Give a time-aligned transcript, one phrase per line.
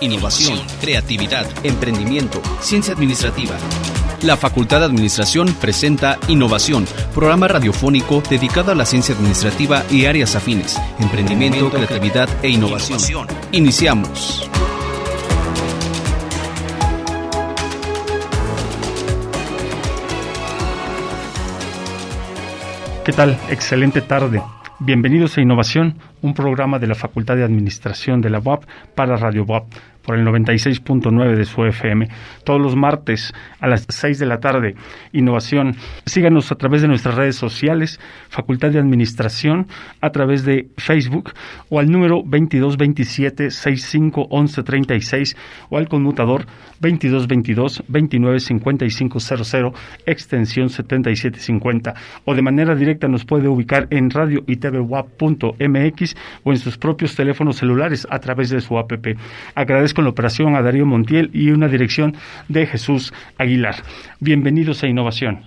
[0.00, 3.56] innovación, creatividad, emprendimiento, ciencia administrativa.
[4.22, 10.34] La Facultad de Administración presenta Innovación, programa radiofónico dedicado a la ciencia administrativa y áreas
[10.36, 13.26] afines, emprendimiento, creatividad e innovación.
[13.52, 14.48] Iniciamos.
[23.04, 23.38] ¿Qué tal?
[23.48, 24.42] Excelente tarde.
[24.82, 29.44] Bienvenidos a Innovación, un programa de la Facultad de Administración de la UAP para Radio
[29.44, 29.64] UAP
[30.02, 32.08] por el 96.9 de su FM.
[32.44, 34.74] Todos los martes a las 6 de la tarde,
[35.12, 35.76] Innovación.
[36.06, 39.66] Síganos a través de nuestras redes sociales, Facultad de Administración,
[40.00, 41.32] a través de Facebook
[41.68, 45.36] o al número 2227 651136
[45.68, 46.46] o al conmutador
[46.80, 49.30] 2222 295500
[50.06, 54.58] extensión 7750 o de manera directa nos puede ubicar en radio y
[56.42, 58.92] o en sus propios teléfonos celulares a través de su app.
[59.54, 62.16] Agradezco con la operación a Darío Montiel y una dirección
[62.48, 63.76] de Jesús Aguilar.
[64.20, 65.40] Bienvenidos a Innovación.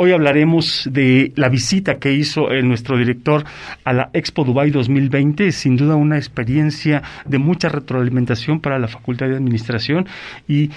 [0.00, 3.44] Hoy hablaremos de la visita que hizo nuestro director
[3.82, 9.26] a la Expo Dubai 2020, sin duda una experiencia de mucha retroalimentación para la Facultad
[9.26, 10.06] de Administración
[10.46, 10.70] y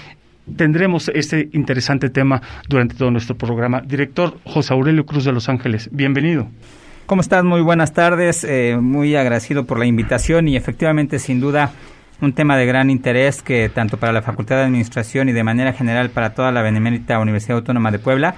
[0.56, 3.80] tendremos este interesante tema durante todo nuestro programa.
[3.80, 6.48] Director José Aurelio Cruz de Los Ángeles, bienvenido.
[7.06, 7.44] ¿Cómo estás?
[7.44, 11.70] Muy buenas tardes, eh, muy agradecido por la invitación y efectivamente, sin duda,
[12.22, 15.72] un tema de gran interés que tanto para la Facultad de Administración y de manera
[15.72, 18.36] general para toda la Benemérita Universidad Autónoma de Puebla,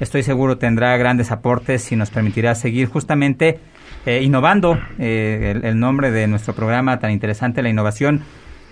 [0.00, 3.60] estoy seguro tendrá grandes aportes y nos permitirá seguir justamente
[4.04, 8.22] eh, innovando eh, el, nombre de nuestro programa tan interesante, la innovación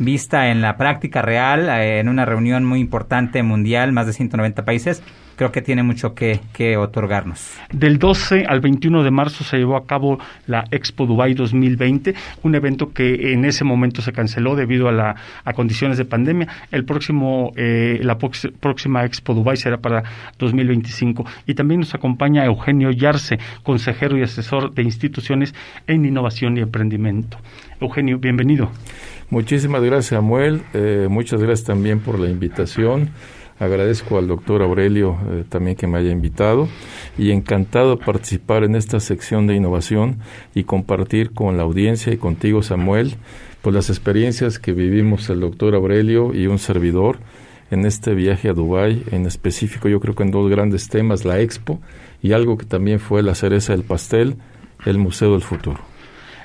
[0.00, 4.64] vista en la práctica real, eh, en una reunión muy importante mundial, más de 190
[4.64, 5.04] países,
[5.38, 7.54] creo que tiene mucho que, otorgarnos.
[7.72, 12.54] Del 12 al 21 de marzo se llevó a cabo la Expo Dubai 2020, un
[12.56, 15.14] evento que en ese momento se canceló debido a, la,
[15.44, 16.48] a condiciones de pandemia.
[16.72, 20.02] El próximo, eh, la próxima Expo Dubai será para
[20.38, 21.24] 2025.
[21.46, 25.54] Y también nos acompaña Eugenio Yarse, consejero y asesor de instituciones
[25.86, 27.38] en innovación y emprendimiento.
[27.80, 28.70] Eugenio, bienvenido.
[29.30, 30.62] Muchísimas gracias, Samuel.
[30.74, 33.10] Eh, muchas gracias también por la invitación.
[33.60, 36.68] Agradezco al doctor Aurelio eh, también que me haya invitado
[37.16, 40.18] y encantado de participar en esta sección de innovación
[40.54, 43.16] y compartir con la audiencia y contigo, Samuel,
[43.60, 47.18] pues las experiencias que vivimos el doctor Aurelio y un servidor
[47.72, 51.40] en este viaje a Dubái, en específico yo creo que en dos grandes temas, la
[51.40, 51.80] Expo
[52.22, 54.36] y algo que también fue la cereza del pastel,
[54.86, 55.80] el Museo del Futuro.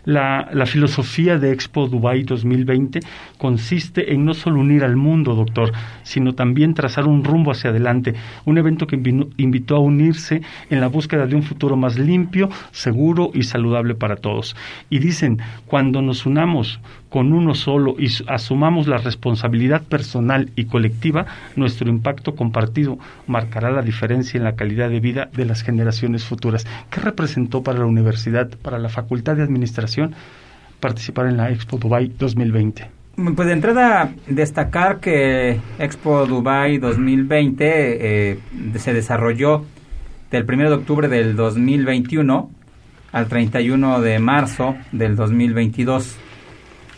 [0.06, 3.00] La, filosofía de Expo Dubai 2020
[3.38, 5.72] consiste en no solo unir al mundo, doctor,
[6.04, 8.14] sino también trazar un rumbo hacia adelante.
[8.44, 13.32] Un evento que invitó a unirse en la búsqueda de un futuro más limpio, seguro
[13.34, 14.58] y saludable para todos.
[14.90, 16.82] Y dicen, cuando nos unamos
[17.14, 22.98] con uno solo y asumamos la responsabilidad personal y colectiva, nuestro impacto compartido
[23.28, 26.66] marcará la diferencia en la calidad de vida de las generaciones futuras.
[26.90, 30.16] ¿Qué representó para la universidad, para la Facultad de Administración,
[30.80, 32.90] participar en la Expo Dubai 2020?
[33.36, 38.40] Pues de entrada, destacar que Expo Dubai 2020 eh,
[38.78, 39.66] se desarrolló
[40.32, 42.50] del 1 de octubre del 2021
[43.12, 46.23] al 31 de marzo del 2022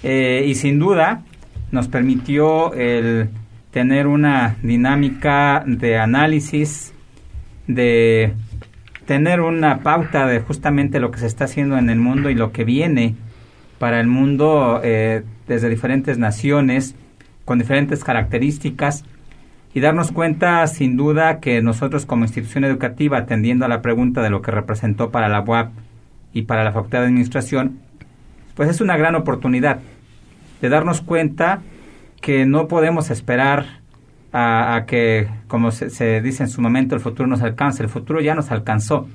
[0.07, 1.23] eh, y sin duda
[1.71, 3.29] nos permitió el
[3.71, 6.93] tener una dinámica de análisis,
[7.65, 8.33] de
[9.07, 12.51] tener una pauta de justamente lo que se está haciendo en el mundo y lo
[12.51, 13.15] que viene
[13.79, 16.93] para el mundo eh, desde diferentes naciones,
[17.43, 19.05] con diferentes características,
[19.73, 24.29] y darnos cuenta sin duda que nosotros como institución educativa, atendiendo a la pregunta de
[24.29, 25.71] lo que representó para la UAP
[26.31, 27.79] y para la Facultad de Administración,
[28.53, 29.79] pues es una gran oportunidad
[30.61, 31.61] de darnos cuenta
[32.21, 33.81] que no podemos esperar
[34.33, 37.83] a, que, como se, dice en su momento, el futuro nos alcance.
[37.83, 39.07] El futuro ya nos alcanzó.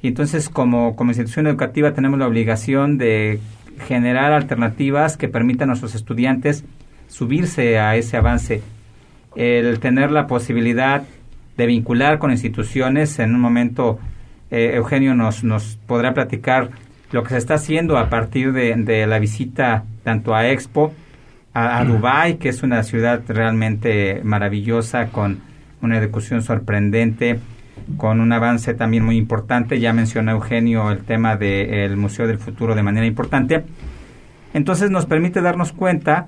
[0.00, 3.40] Y entonces, como, como institución educativa, tenemos la obligación de
[3.86, 6.64] generar alternativas que permitan a nuestros estudiantes
[7.08, 8.62] subirse a ese avance.
[9.36, 11.02] El tener la posibilidad
[11.56, 13.98] de vincular con instituciones, en un momento
[14.50, 16.70] eh, Eugenio nos, nos podrá platicar
[17.14, 20.92] lo que se está haciendo a partir de, la visita tanto a Expo,
[21.54, 25.38] a, a Dubái, que es una ciudad realmente maravillosa, con
[25.80, 27.38] una educación sorprendente,
[27.96, 29.78] con un avance también muy importante.
[29.78, 33.64] Ya mencionó Eugenio el tema del Museo del Futuro de manera importante.
[34.52, 36.26] Entonces nos permite darnos cuenta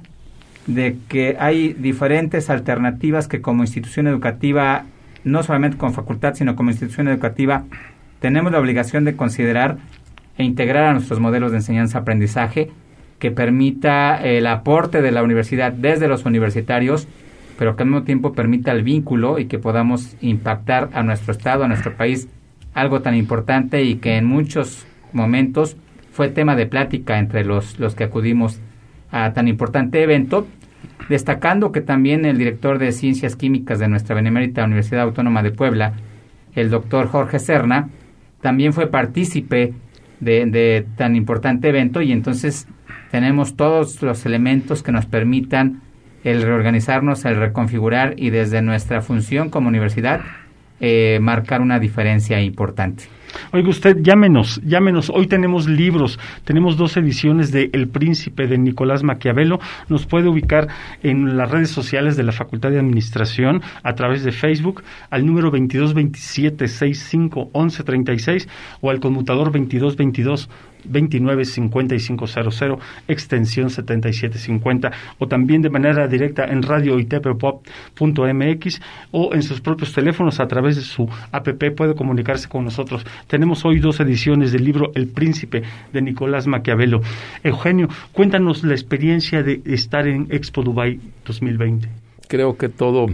[0.69, 4.85] de que hay diferentes alternativas que como institución educativa,
[5.25, 7.65] no solamente como facultad, sino como institución educativa,
[8.21, 9.79] tenemos la obligación de considerar
[10.39, 12.71] e integrar a nuestros modelos de enseñanza-aprendizaje
[13.19, 17.09] que permita el aporte de la universidad desde los universitarios,
[17.59, 21.65] pero que al mismo tiempo permita el vínculo y que podamos impactar a nuestro Estado,
[21.65, 22.29] a nuestro país,
[22.75, 25.77] algo tan importante y que en muchos momentos
[26.13, 28.61] fue tema de plática entre los, los que acudimos
[29.11, 30.47] a tan importante evento,
[31.09, 35.95] destacando que también el director de Ciencias Químicas de nuestra Benemérita Universidad Autónoma de Puebla,
[36.55, 37.89] el doctor Jorge Serna,
[38.43, 39.73] también fue partícipe
[40.21, 42.67] de, de tan importante evento y entonces
[43.11, 45.83] tenemos todos los elementos que nos permitan
[46.25, 50.21] el reorganizarnos, el reconfigurar y desde nuestra función como universidad
[50.81, 53.05] eh, marcar una diferencia importante.
[53.53, 55.11] Oiga usted, llámenos, llámenos.
[55.11, 59.59] Hoy tenemos libros, tenemos dos ediciones de El Príncipe de Nicolás Maquiavelo.
[59.89, 60.69] Nos puede ubicar
[61.03, 65.53] en las redes sociales de la Facultad de Administración a través de Facebook al número
[65.53, 68.49] 2227-651136
[68.81, 70.49] o al conmutador 2222
[70.89, 72.79] 295500
[73.09, 78.81] extensión 7750 o también de manera directa en radio mx
[79.11, 83.05] o en sus propios teléfonos a través de su app puede comunicarse con nosotros.
[83.27, 85.63] Tenemos hoy dos ediciones del libro El Príncipe
[85.93, 87.01] de Nicolás Maquiavelo.
[87.43, 91.89] Eugenio, cuéntanos la experiencia de estar en Expo Dubai 2020.
[92.29, 93.07] Creo que todo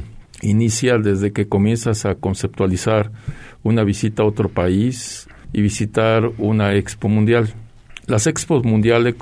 [0.42, 3.10] inicia desde que comienzas a conceptualizar
[3.62, 7.54] una visita a otro país y visitar una expo mundial.
[8.06, 9.14] Las expos mundiales,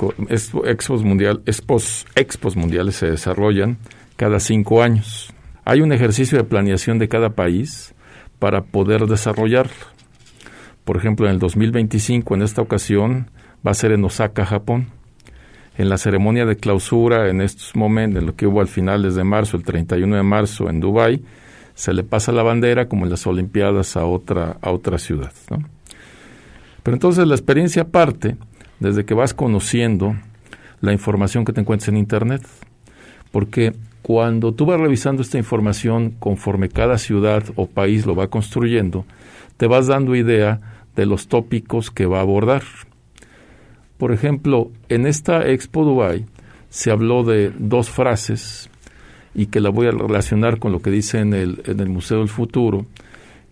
[0.65, 3.77] expos, mundial, expos, expos mundiales se desarrollan
[4.17, 5.33] cada cinco años.
[5.67, 7.95] Hay un ejercicio de planeación de cada país
[8.39, 9.75] para poder desarrollarlo.
[10.85, 13.31] Por ejemplo, en el 2025, en esta ocasión,
[13.67, 14.89] va a ser en Osaka, Japón.
[15.77, 19.25] En la ceremonia de clausura, en estos momentos, en lo que hubo al finales de
[19.25, 21.23] marzo, el 31 de marzo, en Dubái,
[21.75, 25.33] se le pasa la bandera como en las Olimpiadas a otra, a otra ciudad.
[26.83, 28.37] Pero entonces la experiencia parte
[28.81, 30.17] desde que vas conociendo
[30.81, 32.43] la información que te encuentras en Internet.
[33.31, 39.05] Porque cuando tú vas revisando esta información conforme cada ciudad o país lo va construyendo,
[39.57, 40.61] te vas dando idea
[40.97, 42.63] de los tópicos que va a abordar.
[43.99, 46.25] Por ejemplo, en esta Expo Dubai
[46.71, 48.71] se habló de dos frases
[49.35, 52.19] y que la voy a relacionar con lo que dice en el, en el Museo
[52.19, 52.87] del Futuro,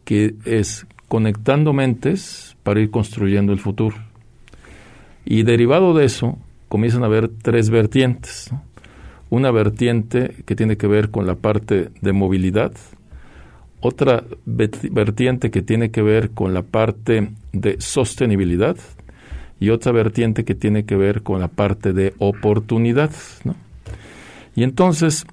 [0.05, 4.08] que es conectando mentes para ir construyendo el futuro.
[5.31, 6.39] Y derivado de eso,
[6.71, 8.51] comienzan a haber tres vertientes.
[9.29, 12.73] Una vertiente que tiene que ver con la parte de movilidad,
[13.81, 18.79] otra vertiente que tiene que ver con la parte de sostenibilidad
[19.61, 23.11] y otra vertiente que tiene que ver con la parte de oportunidad.
[24.57, 25.27] Y entonces,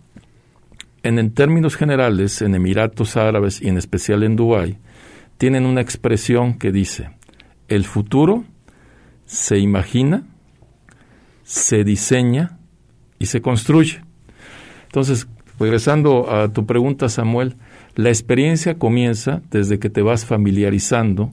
[1.03, 4.77] en, en, términos generales, en Emiratos Árabes y en especial en Dubái,
[5.38, 7.12] tienen una expresión que dice,
[7.69, 8.44] el futuro
[9.25, 10.24] se imagina,
[11.44, 12.57] se diseña
[13.19, 14.01] y se construye.
[14.86, 15.27] Entonces,
[15.60, 17.56] regresando a tu pregunta, Samuel,
[17.95, 21.31] la experiencia comienza desde que te vas familiarizando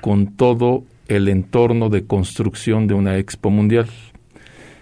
[0.00, 3.86] con todo el entorno de construcción de una expo mundial.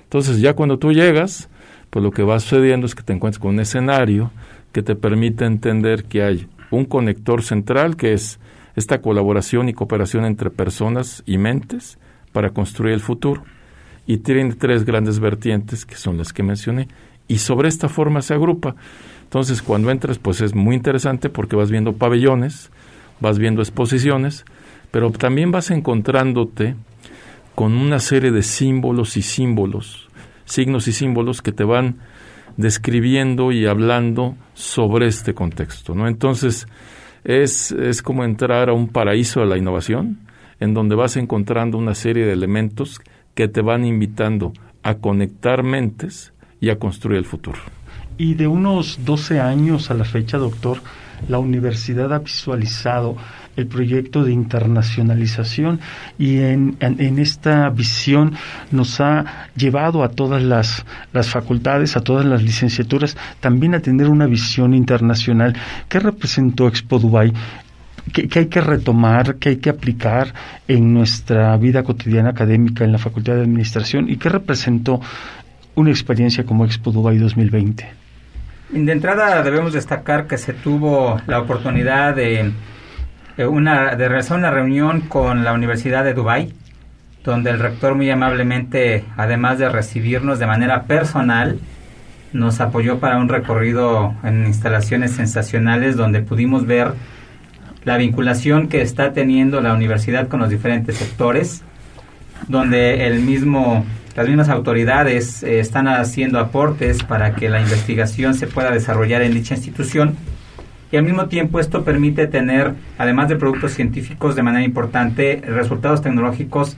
[0.04, 1.48] Entonces, ya cuando tú llegas,
[1.90, 4.30] pues lo que va sucediendo es que te encuentras con un escenario
[4.72, 8.38] que te permite entender que hay un conector central que es
[8.74, 11.98] esta colaboración y cooperación entre personas y mentes,
[12.32, 13.44] para construir el futuro.
[14.06, 16.88] Y tiene tres grandes vertientes, que son las que mencioné,
[17.28, 18.74] y sobre esta forma se agrupa.
[19.22, 22.70] Entonces, cuando entras, pues es muy interesante porque vas viendo pabellones,
[23.20, 24.44] vas viendo exposiciones,
[24.90, 26.74] pero también vas encontrándote
[27.54, 30.08] con una serie de símbolos y símbolos,
[30.44, 31.96] signos y símbolos que te van
[32.56, 36.08] describiendo y hablando sobre este contexto, ¿no?
[36.08, 36.66] Entonces,
[37.24, 40.18] es, es como entrar a un paraíso de la innovación,
[40.62, 43.00] en donde vas encontrando una serie de elementos
[43.34, 44.52] que te van invitando
[44.84, 47.58] a conectar mentes y a construir el futuro.
[48.16, 50.78] Y de unos 12 años a la fecha, doctor,
[51.28, 53.16] la universidad ha visualizado
[53.56, 55.80] el proyecto de internacionalización
[56.18, 58.34] y en, en, esta visión
[58.70, 64.08] nos ha llevado a todas las, las, facultades, a todas las licenciaturas, también a tener
[64.08, 65.54] una visión internacional.
[65.88, 67.32] ¿Qué representó Expo Dubai
[68.12, 70.34] que, hay que retomar, que hay que aplicar
[70.66, 75.00] en nuestra vida cotidiana académica en la Facultad de Administración y qué representó
[75.74, 77.88] una experiencia como Expo Dubai 2020?
[78.70, 82.52] De entrada debemos destacar que se tuvo la oportunidad de,
[83.38, 86.52] una, de realizar una reunión con la Universidad de Dubai,
[87.22, 91.58] donde el rector muy amablemente, además de recibirnos de manera personal,
[92.32, 96.94] nos apoyó para un recorrido en instalaciones sensacionales donde pudimos ver
[97.84, 101.62] la vinculación que está teniendo la universidad con los diferentes sectores,
[102.48, 103.84] donde el mismo
[104.14, 109.32] las mismas autoridades eh, están haciendo aportes para que la investigación se pueda desarrollar en
[109.32, 110.16] dicha institución
[110.92, 116.02] y al mismo tiempo esto permite tener, además de productos científicos de manera importante, resultados
[116.02, 116.76] tecnológicos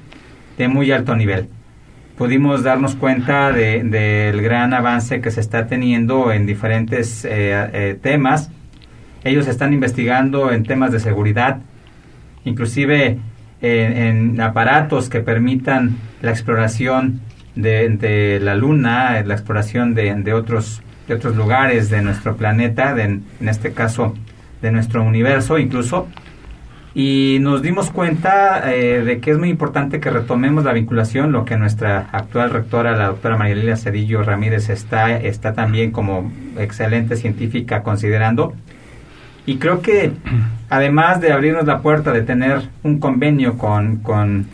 [0.56, 1.48] de muy alto nivel.
[2.16, 7.30] Pudimos darnos cuenta del gran avance que se está teniendo en diferentes eh,
[7.72, 8.52] eh, temas.
[9.24, 11.58] Ellos están investigando en temas de seguridad,
[12.44, 13.18] inclusive
[13.60, 17.20] en, aparatos que permitan la exploración
[17.54, 23.72] de, la Luna, la exploración de, otros, de otros lugares de nuestro planeta, en este
[23.72, 24.14] caso
[24.60, 26.08] de nuestro universo incluso.
[26.96, 31.44] Y nos dimos cuenta eh, de que es muy importante que retomemos la vinculación, lo
[31.44, 37.16] que nuestra actual rectora, la doctora María Lilia Cedillo Ramírez, está, está también como excelente
[37.16, 38.54] científica considerando,
[39.46, 40.12] y creo que
[40.70, 44.46] además de abrirnos la puerta de tener un convenio con, con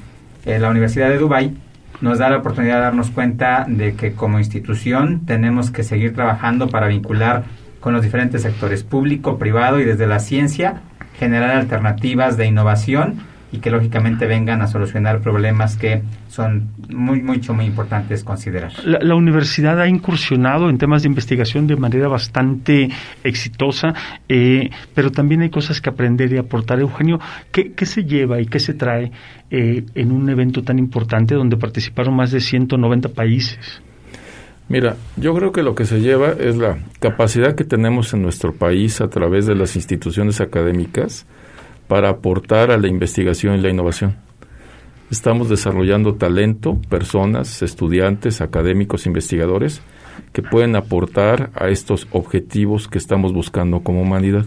[0.45, 1.57] eh, la Universidad de Dubái,
[2.01, 6.69] nos da la oportunidad de darnos cuenta de que como institución tenemos que seguir trabajando
[6.69, 7.45] para vincular
[7.79, 10.81] con los diferentes sectores público, privado y desde la ciencia,
[11.19, 13.21] generar alternativas de innovación
[13.53, 18.73] y que lógicamente vengan a solucionar problemas que son muy, mucho, muy importantes considerar.
[18.85, 22.89] La, universidad ha incursionado en temas de investigación de manera bastante
[23.25, 23.95] exitosa,
[24.29, 26.81] eh, pero también hay cosas que aprender y aportar.
[26.81, 27.19] Eugenio,
[27.51, 29.11] ¿qué, qué se lleva y qué se trae
[29.51, 33.83] eh, en un evento tan importante donde participaron más de 190 países?
[34.71, 38.55] Mira, yo creo que lo que se lleva es la capacidad que tenemos en nuestro
[38.55, 41.27] país a través de las instituciones académicas,
[41.91, 44.15] para aportar a la investigación y la innovación.
[45.11, 49.83] Estamos desarrollando talento, personas, estudiantes, académicos, investigadores
[50.33, 54.47] que pueden aportar a estos objetivos que estamos buscando como humanidad.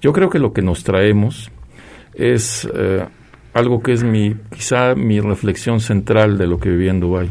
[0.00, 1.50] Yo creo que lo que nos traemos
[2.14, 3.04] es eh,
[3.52, 7.28] algo que es mi, quizá mi reflexión central de lo que viví en Dubái.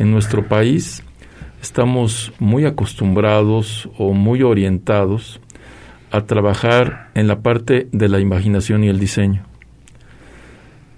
[0.00, 1.04] En nuestro país
[1.62, 5.40] estamos muy acostumbrados o muy orientados
[6.10, 9.44] a trabajar en la parte de la imaginación y el diseño.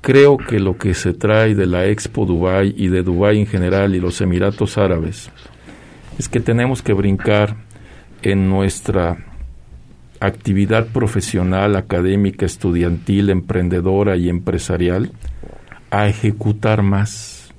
[0.01, 3.95] Creo que lo que se trae de la Expo Dubai y de Dubai en general
[3.95, 5.31] y los Emiratos Árabes
[6.19, 7.57] es que tenemos que brincar
[8.23, 9.19] en nuestra
[10.21, 15.13] actividad profesional, académica, estudiantil, emprendedora y empresarial
[15.91, 17.53] a ejecutar más.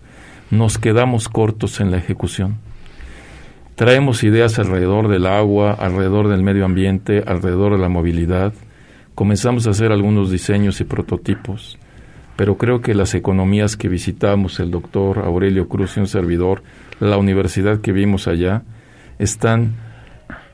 [0.50, 2.58] Nos quedamos cortos en la ejecución
[3.82, 8.54] Traemos ideas alrededor del agua, alrededor del medio ambiente, alrededor de la movilidad.
[9.16, 11.80] Comenzamos a hacer algunos diseños y prototipos,
[12.36, 16.62] pero creo que las economías que visitamos, el doctor Aurelio Cruz y un servidor,
[17.00, 18.62] la universidad que vimos allá,
[19.18, 19.74] están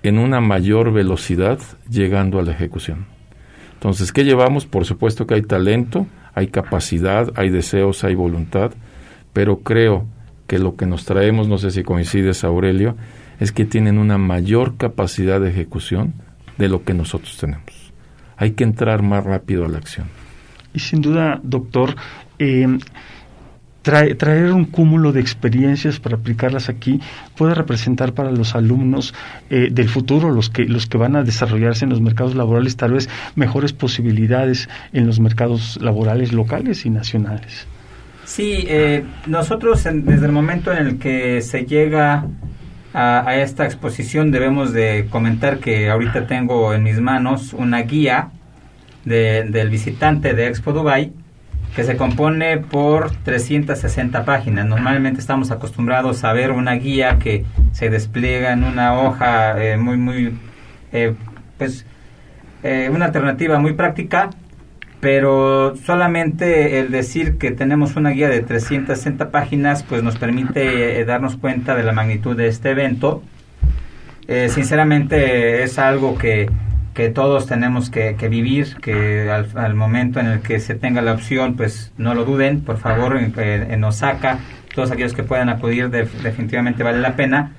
[0.03, 3.07] en una mayor velocidad llegando a la ejecución.
[3.74, 4.65] Entonces, ¿qué llevamos?
[4.65, 8.72] Por supuesto que hay talento, hay capacidad, hay deseos, hay voluntad,
[9.34, 10.05] pero creo
[10.48, 12.96] que lo que nos traemos, no sé si coincides Aurelio,
[13.39, 16.13] es que tienen una mayor capacidad de ejecución
[16.58, 17.94] de lo que nosotros tenemos.
[18.38, 20.08] Hay que entrar más rápido a la acción.
[20.74, 21.96] Y sin duda, doctor,
[22.39, 22.68] eh,
[23.82, 27.00] traer un cúmulo de experiencias para aplicarlas aquí
[27.36, 29.13] puede representar para los alumnos
[29.50, 32.94] eh, del futuro, los que, los que van a desarrollarse en los mercados laborales, tal
[32.94, 37.68] vez mejores posibilidades en los mercados laborales locales y nacionales.
[38.27, 42.25] Sí, eh, nosotros desde el momento en el que se llega
[42.93, 48.31] a, esta exposición debemos de comentar que ahorita tengo en mis manos una guía
[49.05, 51.13] del visitante de Expo Dubai
[51.74, 54.65] que se compone por 360 páginas.
[54.65, 59.96] Normalmente estamos acostumbrados a ver una guía que se despliega en una hoja eh, muy,
[59.96, 60.38] muy,
[60.91, 61.15] eh,
[61.57, 61.86] pues,
[62.91, 64.31] una alternativa muy práctica
[65.00, 71.06] pero solamente el decir que tenemos una guía de 360 páginas pues nos permite eh,
[71.06, 73.22] darnos cuenta de la magnitud de este evento.
[74.27, 76.50] Eh, sinceramente es algo que,
[76.96, 81.56] que todos tenemos que, vivir, que al, momento en el que se tenga la opción
[81.56, 84.39] pues no lo duden, por favor en, Osaka,
[84.74, 87.51] todos aquellos que puedan acudir definitivamente vale la pena.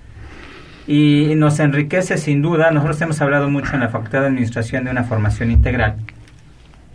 [0.88, 4.90] Y nos enriquece sin duda, nosotros hemos hablado mucho en la Facultad de Administración de
[4.90, 5.96] una formación integral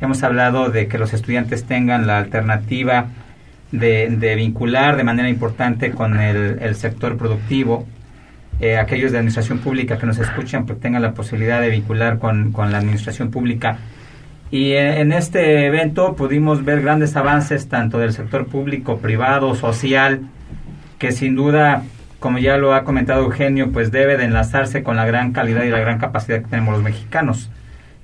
[0.02, 3.08] Hemos hablado de que los estudiantes tengan la alternativa
[3.72, 7.88] de, vincular de manera importante con el, sector productivo.
[8.60, 12.54] Eh, aquellos de administración pública que nos escuchan pues tengan la posibilidad de vincular con,
[12.54, 13.78] la administración pública.
[14.52, 20.22] Y en, este evento pudimos ver grandes avances tanto del sector público, privado, social,
[21.00, 21.84] que sin duda,
[22.20, 25.70] como ya lo ha comentado Eugenio, pues debe de enlazarse con la gran calidad y
[25.70, 27.50] la gran capacidad que tenemos los mexicanos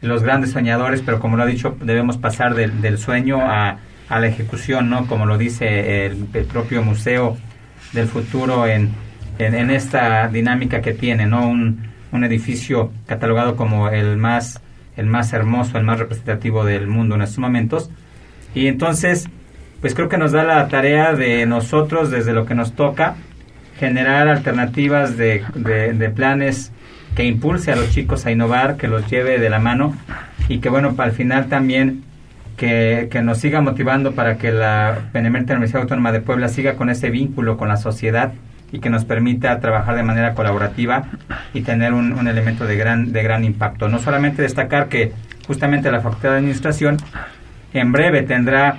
[0.01, 4.27] los grandes soñadores, pero como lo ha dicho, debemos pasar del, sueño a, a la
[4.27, 5.07] ejecución, ¿no?
[5.07, 7.37] Como lo dice el, propio Museo
[7.93, 8.91] del Futuro en,
[9.37, 11.47] en, esta dinámica que tiene, ¿no?
[11.47, 14.61] Un, un edificio catalogado como el más,
[14.97, 17.89] el más hermoso, el más representativo del mundo en estos momentos.
[18.55, 19.29] Y entonces,
[19.81, 23.15] pues creo que nos da la tarea de nosotros, desde lo que nos toca,
[23.79, 26.71] generar alternativas de, de, planes
[27.15, 29.95] que impulse a los chicos a innovar, que los lleve de la mano
[30.47, 32.03] y que bueno, para el final también
[32.57, 36.89] que, que, nos siga motivando para que la Benemérita Universidad Autónoma de Puebla siga con
[36.89, 38.33] ese vínculo con la sociedad
[38.71, 41.05] y que nos permita trabajar de manera colaborativa
[41.53, 43.87] y tener un, un, elemento de gran, de gran impacto.
[43.87, 45.13] No solamente destacar que
[45.47, 46.97] justamente la Facultad de Administración
[47.73, 48.77] en breve tendrá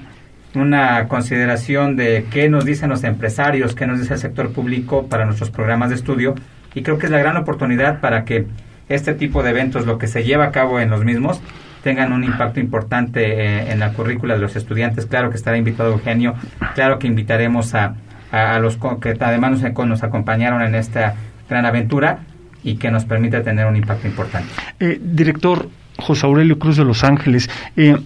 [0.54, 5.24] una consideración de qué nos dicen los empresarios, qué nos dice el sector público para
[5.24, 6.34] nuestros programas de estudio
[6.74, 8.46] y creo que es la gran oportunidad para que
[8.88, 11.40] este tipo de eventos, lo que se lleva a cabo en los mismos,
[11.82, 15.06] tengan un impacto importante eh, en la currícula de los estudiantes.
[15.06, 16.34] Claro que estará invitado Eugenio,
[16.74, 17.94] claro que invitaremos a,
[18.32, 21.14] a, los que además nos, nos, acompañaron en esta
[21.48, 22.20] gran aventura
[22.62, 24.48] y que nos permita tener un impacto importante.
[24.78, 27.96] Eh, director José Aurelio Cruz de Los Ángeles, eh,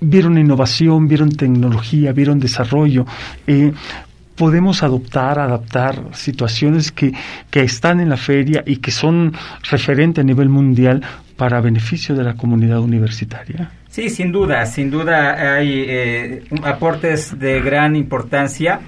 [0.00, 3.06] vieron innovación, vieron tecnología, vieron desarrollo.
[3.46, 3.72] Eh,
[4.38, 7.12] podemos adoptar, adaptar situaciones que,
[7.50, 9.34] que están en la feria y que son
[9.70, 11.02] referentes a nivel mundial
[11.36, 13.70] para beneficio de la comunidad universitaria.
[13.88, 18.80] Sí, sin duda, sin duda hay eh, aportes de gran importancia.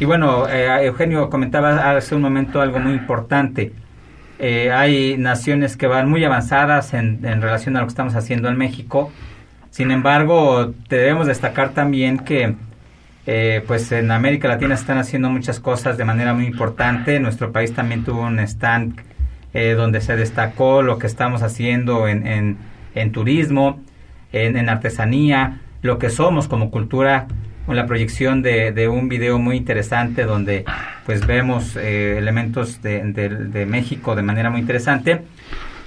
[0.00, 3.72] Y bueno, eh, Eugenio comentaba hace un momento algo muy importante.
[4.40, 8.56] hay naciones que van muy avanzadas en, en relación a lo que estamos haciendo en
[8.56, 9.12] México
[9.72, 12.56] sin embargo, debemos destacar también que
[13.26, 17.20] eh, pues en América Latina están haciendo muchas cosas de manera muy importante.
[17.20, 19.00] Nuestro país también tuvo un stand
[19.54, 22.58] eh, donde se destacó lo que estamos haciendo en,
[22.94, 23.80] en, turismo,
[24.32, 27.26] en, artesanía, lo que somos como cultura,
[27.66, 30.64] con la proyección de, un video muy interesante donde
[31.06, 35.22] pues vemos eh, elementos de México de manera muy interesante.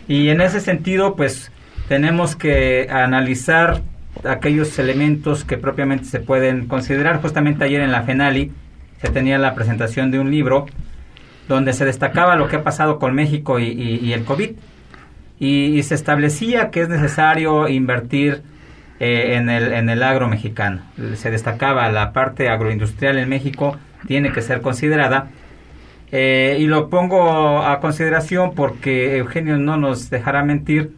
[0.07, 1.51] Y en ese sentido, pues
[1.87, 3.81] tenemos que analizar
[4.23, 7.21] aquellos elementos que propiamente se pueden considerar.
[7.21, 8.51] Justamente ayer en la FENALI
[9.01, 10.65] se tenía la presentación de un libro
[11.47, 14.51] donde se destacaba lo que ha pasado con México y, el COVID
[15.39, 18.41] y, se establecía que es necesario invertir
[18.99, 20.81] eh, en, el, en el agro mexicano.
[21.15, 25.27] Se destacaba la parte agroindustrial en México tiene que ser considerada
[26.11, 30.91] eh, y lo pongo a consideración porque Eugenio no nos dejará mentir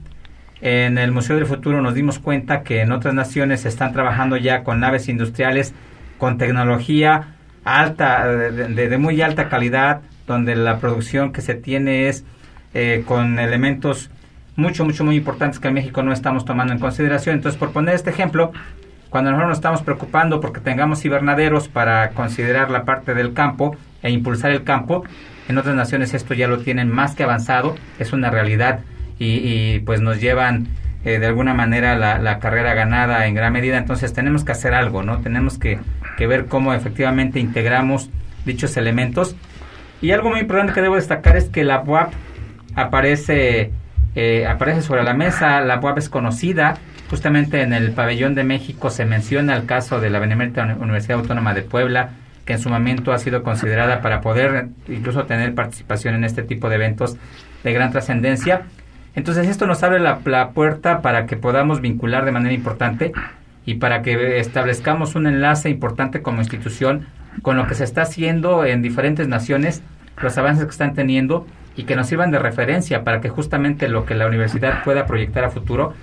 [0.61, 4.37] en el Museo del Futuro nos dimos cuenta que en otras naciones se están trabajando
[4.37, 5.73] ya con naves industriales
[6.17, 12.25] con tecnología alta, de, muy alta calidad, donde la producción que se tiene es
[12.73, 14.09] eh, con elementos
[14.55, 17.35] mucho, mucho, muy importantes que en México no estamos tomando en consideración.
[17.35, 18.51] Entonces, por poner este ejemplo,
[19.09, 24.09] cuando nosotros nos estamos preocupando porque tengamos hibernaderos para considerar la parte del campo e
[24.09, 25.03] impulsar el campo,
[25.47, 28.79] en otras naciones esto ya lo tienen más que avanzado, es una realidad
[29.19, 30.67] y, pues nos llevan
[31.03, 33.77] eh, de alguna manera la, carrera ganada en gran medida.
[33.77, 35.19] Entonces tenemos que hacer algo, ¿no?
[35.19, 35.79] Tenemos que,
[36.19, 38.09] ver cómo efectivamente integramos
[38.45, 39.35] dichos elementos.
[40.01, 42.11] Y algo muy importante que debo destacar es que la UAP
[42.75, 43.71] aparece,
[44.15, 46.77] eh, aparece sobre la mesa, la UAP es conocida,
[47.09, 51.53] justamente en el pabellón de México se menciona el caso de la Benemérita Universidad Autónoma
[51.53, 52.11] de Puebla,
[52.45, 56.69] que en su momento ha sido considerada para poder incluso tener participación en este tipo
[56.69, 57.17] de eventos
[57.63, 58.63] de gran trascendencia.
[59.17, 63.13] Entonces esto nos abre la, puerta para que podamos vincular de manera importante
[63.65, 67.07] y para que establezcamos un enlace importante como institución
[67.41, 69.81] con lo que se está haciendo en diferentes naciones,
[70.21, 74.05] los avances que están teniendo y que nos sirvan de referencia para que justamente lo
[74.05, 75.95] que la universidad pueda proyectar a futuro,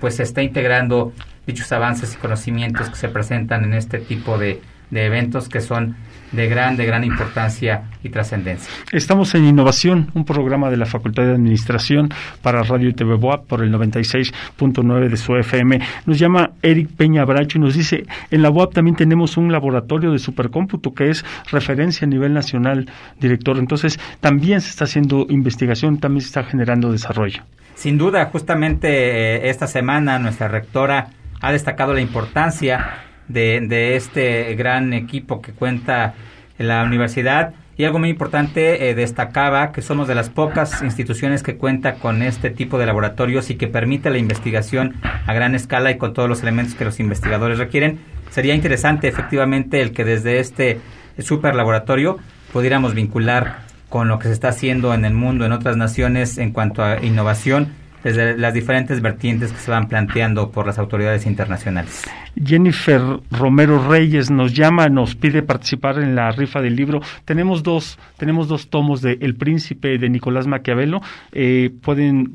[0.00, 1.12] pues se esté integrando
[1.46, 5.94] dichos avances y conocimientos que se presentan en este tipo de, de eventos que son
[6.32, 8.72] de gran, de gran importancia y trascendencia.
[8.90, 12.08] Estamos en Innovación, un programa de la Facultad de Administración
[12.42, 15.80] para Radio y TV Boab por el 96.9 de su FM.
[16.06, 20.12] Nos llama Eric Peña Bracho y nos dice, en la Boab también tenemos un laboratorio
[20.12, 22.90] de supercómputo que es referencia a nivel nacional,
[23.20, 23.58] director.
[23.58, 27.42] Entonces, también se está haciendo investigación, también se está generando desarrollo.
[27.74, 31.08] Sin duda, justamente eh, esta semana nuestra rectora
[31.40, 36.14] ha destacado la importancia de, este gran equipo que cuenta
[36.58, 37.54] la universidad.
[37.76, 42.22] Y algo muy importante, eh, destacaba que somos de las pocas instituciones que cuenta con
[42.22, 44.94] este tipo de laboratorios y que permite la investigación
[45.26, 47.98] a gran escala y con todos los elementos que los investigadores requieren.
[48.30, 50.80] Sería interesante efectivamente el que desde este
[51.18, 52.18] super laboratorio
[52.52, 56.52] pudiéramos vincular con lo que se está haciendo en el mundo, en otras naciones en
[56.52, 62.04] cuanto a innovación desde las diferentes vertientes que se van planteando por las autoridades internacionales.
[62.42, 67.00] Jennifer Romero Reyes nos llama, nos pide participar en la rifa del libro.
[67.24, 71.00] Tenemos dos, tenemos dos tomos de El Príncipe de Nicolás Maquiavelo.
[71.32, 72.32] Eh, pueden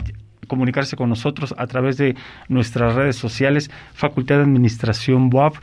[0.48, 2.16] comunicarse con nosotros a través de
[2.48, 5.56] nuestras redes sociales, Facultad de Administración BUAP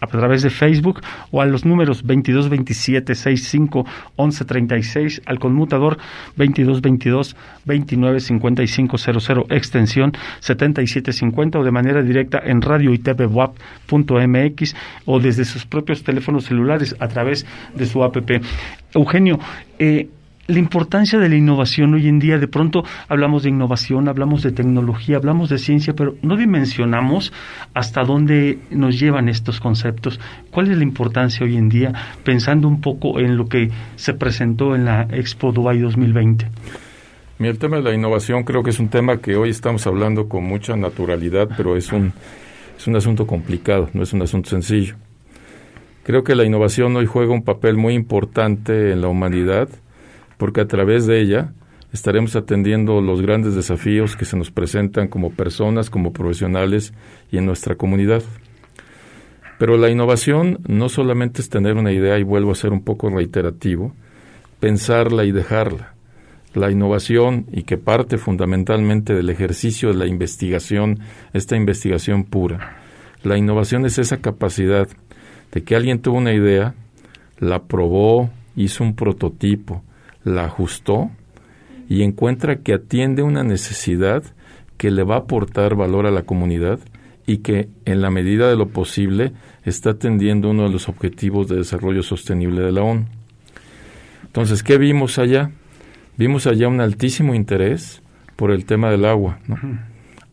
[0.00, 3.84] a través de Facebook o a los números 2227 65
[4.16, 5.98] 1136 al conmutador
[6.36, 12.92] 2222 29 55 00 extensión 7750 o de manera directa en radio
[14.26, 18.16] mx o desde sus propios teléfonos celulares a través de su app.
[18.94, 19.38] Eugenio,
[19.78, 20.08] eh,
[20.48, 24.50] la importancia de la innovación hoy en día, de pronto hablamos de innovación, hablamos de
[24.50, 27.34] tecnología, hablamos de ciencia, pero no dimensionamos
[27.74, 30.18] hasta dónde nos llevan estos conceptos.
[30.50, 31.92] ¿Cuál es la importancia hoy en día,
[32.24, 36.46] pensando un poco en lo que se presentó en la Expo Dubai 2020?
[37.38, 40.30] Mira, el tema de la innovación creo que es un tema que hoy estamos hablando
[40.30, 42.14] con mucha naturalidad, pero es un,
[42.76, 44.94] es un asunto complicado, no es un asunto sencillo.
[46.04, 49.68] Creo que la innovación hoy juega un papel muy importante en la humanidad
[50.38, 51.52] porque a través de ella
[51.92, 56.94] estaremos atendiendo los grandes desafíos que se nos presentan como personas, como profesionales
[57.30, 58.22] y en nuestra comunidad.
[59.58, 63.10] Pero la innovación no solamente es tener una idea, y vuelvo a ser un poco
[63.10, 63.92] reiterativo,
[64.60, 65.94] pensarla y dejarla.
[66.54, 71.00] La innovación, y que parte fundamentalmente del ejercicio de la investigación,
[71.32, 72.78] esta investigación pura,
[73.24, 74.88] la innovación es esa capacidad
[75.52, 76.74] de que alguien tuvo una idea,
[77.38, 79.82] la probó, hizo un prototipo,
[80.28, 81.10] la ajustó
[81.88, 84.22] y encuentra que atiende una necesidad
[84.76, 86.78] que le va a aportar valor a la comunidad
[87.26, 89.32] y que en la medida de lo posible
[89.64, 93.06] está atendiendo uno de los objetivos de desarrollo sostenible de la ONU.
[94.24, 95.50] Entonces, ¿qué vimos allá?
[96.16, 98.02] Vimos allá un altísimo interés
[98.36, 99.40] por el tema del agua,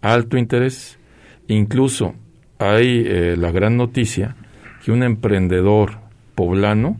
[0.02, 1.00] alto interés.
[1.48, 2.16] Incluso
[2.60, 4.36] hay eh, la gran noticia
[4.84, 6.00] que un emprendedor
[6.36, 6.98] poblano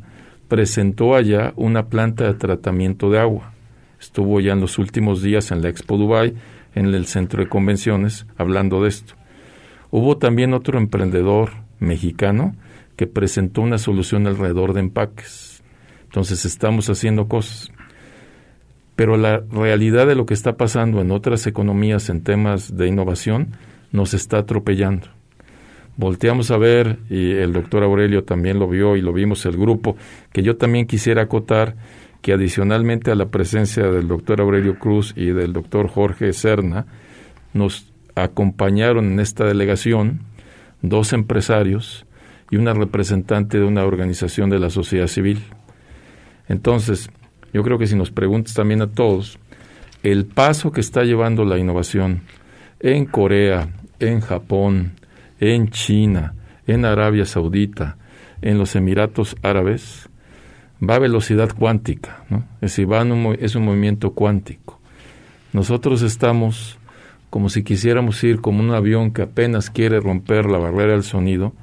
[0.48, 3.54] presentó allá una planta de tratamiento de agua.
[4.00, 6.36] Estuvo ya en los últimos días en la Expo Dubai,
[6.76, 9.16] en el centro de convenciones, hablando de esto.
[9.92, 12.56] Hubo también otro emprendedor mexicano
[12.96, 15.64] que presentó una solución alrededor de empaques.
[16.04, 17.72] Entonces estamos haciendo cosas.
[18.96, 23.58] Pero la realidad de lo que está pasando en otras economías en temas de innovación
[23.92, 25.08] nos está atropellando
[25.98, 29.96] volteamos a ver, y el doctor Aurelio también lo vio y lo vimos el grupo,
[30.32, 31.76] que yo también quisiera acotar
[32.22, 36.88] que adicionalmente a la presencia del doctor Aurelio Cruz y del doctor Jorge Serna,
[37.54, 40.22] nos acompañaron en esta delegación
[40.82, 42.06] dos empresarios
[42.50, 45.44] y una representante de una organización de la sociedad civil.
[46.48, 47.10] Entonces,
[47.54, 49.40] yo creo que si nos preguntas también a todos,
[50.04, 52.22] el paso que está llevando la innovación
[52.80, 54.94] en Corea, en Japón,
[55.40, 56.34] en China,
[56.68, 57.98] en Arabia Saudita,
[58.42, 60.10] en los Emiratos Árabes,
[60.82, 62.24] va a velocidad cuántica,
[62.56, 63.06] es decir, va
[63.40, 64.80] es un movimiento cuántico.
[65.54, 66.78] Nosotros estamos
[67.30, 71.54] como si quisiéramos ir como un avión que apenas quiere romper la barrera del sonido,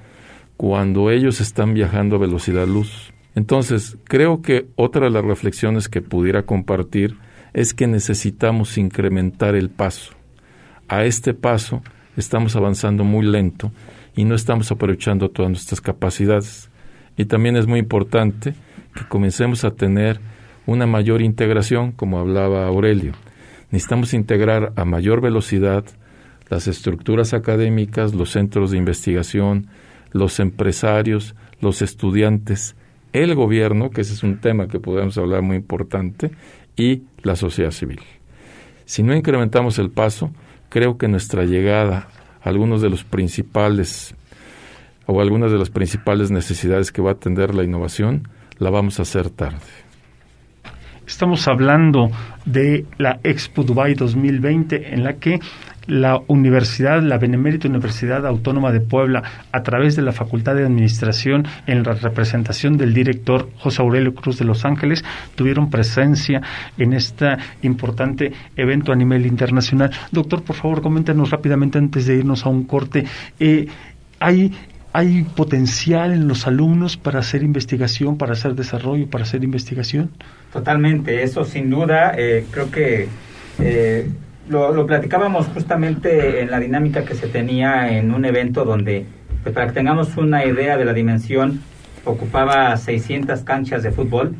[0.58, 3.12] cuando ellos están viajando a velocidad luz.
[3.34, 7.16] Entonces, creo que otra de las reflexiones que pudiera compartir
[7.54, 10.12] es que necesitamos incrementar el paso.
[10.88, 11.82] A este paso
[12.16, 13.72] estamos avanzando muy lento
[14.14, 16.70] y no estamos aprovechando todas nuestras capacidades.
[17.16, 18.54] Y también es muy importante
[18.94, 20.20] que comencemos a tener
[20.66, 23.12] una mayor integración, como hablaba Aurelio.
[23.70, 25.84] Necesitamos integrar a mayor velocidad
[26.48, 29.68] las estructuras académicas, los centros de investigación,
[30.12, 32.76] los empresarios, los estudiantes,
[33.12, 36.30] el gobierno, que ese es un tema que podemos hablar muy importante,
[36.76, 38.00] y la sociedad civil.
[38.84, 40.30] Si no incrementamos el paso,
[40.72, 42.08] creo que nuestra llegada
[42.42, 44.14] a algunos de los principales
[45.04, 49.02] o algunas de las principales necesidades que va a atender la innovación, la vamos a
[49.02, 49.58] hacer tarde.
[51.06, 52.10] Estamos hablando
[52.44, 55.40] de la Expo Dubai 2020 en la que
[55.86, 61.44] la universidad, la Benemérita Universidad Autónoma de Puebla, a través de la Facultad de Administración,
[61.66, 66.40] en la representación del director José Aurelio Cruz de Los Ángeles, tuvieron presencia
[66.78, 69.90] en este importante evento a nivel internacional.
[70.12, 73.04] Doctor, por favor, coméntanos rápidamente antes de irnos a un corte.
[73.40, 73.66] Eh,
[74.20, 74.52] ¿Hay
[74.94, 80.10] ¿Hay potencial en los alumnos para hacer investigación, para hacer desarrollo, para hacer investigación?
[80.52, 83.08] Totalmente, eso sin duda, eh, creo que
[83.58, 84.10] eh,
[84.50, 89.06] lo, platicábamos justamente en la dinámica que se tenía en un evento donde,
[89.42, 91.62] pues para que tengamos una idea de la dimensión,
[92.04, 94.34] ocupaba 600 canchas de fútbol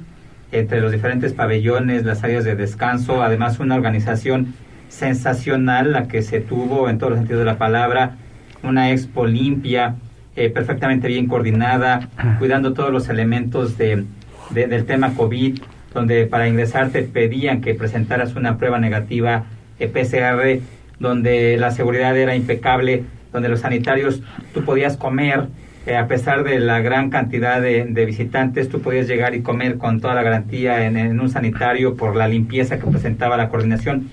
[0.51, 4.55] entre los diferentes pabellones, las áreas de descanso, además una organización
[4.91, 8.17] sensacional la que se tuvo en todos los sentidos de la palabra,
[8.63, 9.95] una expo limpia,
[10.35, 14.05] eh, perfectamente bien coordinada, cuidando todos los elementos de,
[14.51, 15.59] del tema COVID,
[15.93, 19.45] donde para ingresar te pedían que presentaras una prueba negativa
[19.79, 20.63] eh, PCR,
[20.99, 24.23] donde la seguridad era impecable, donde los sanitarios
[24.55, 25.49] tú podías comer,
[25.85, 30.01] eh, a pesar de la gran cantidad de, visitantes, tú podías llegar y comer con
[30.01, 34.11] toda la garantía en, un sanitario por la limpieza que presentaba la coordinación.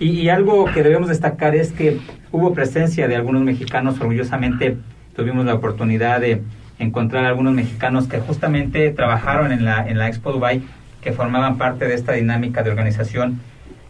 [0.00, 1.98] Y, y, algo que debemos destacar es que
[2.32, 4.76] hubo presencia de algunos mexicanos, orgullosamente
[5.14, 6.42] tuvimos la oportunidad de
[6.78, 10.62] encontrar algunos mexicanos que justamente trabajaron en la, en la Expo Dubai,
[11.00, 13.40] que formaban parte de esta dinámica de organización.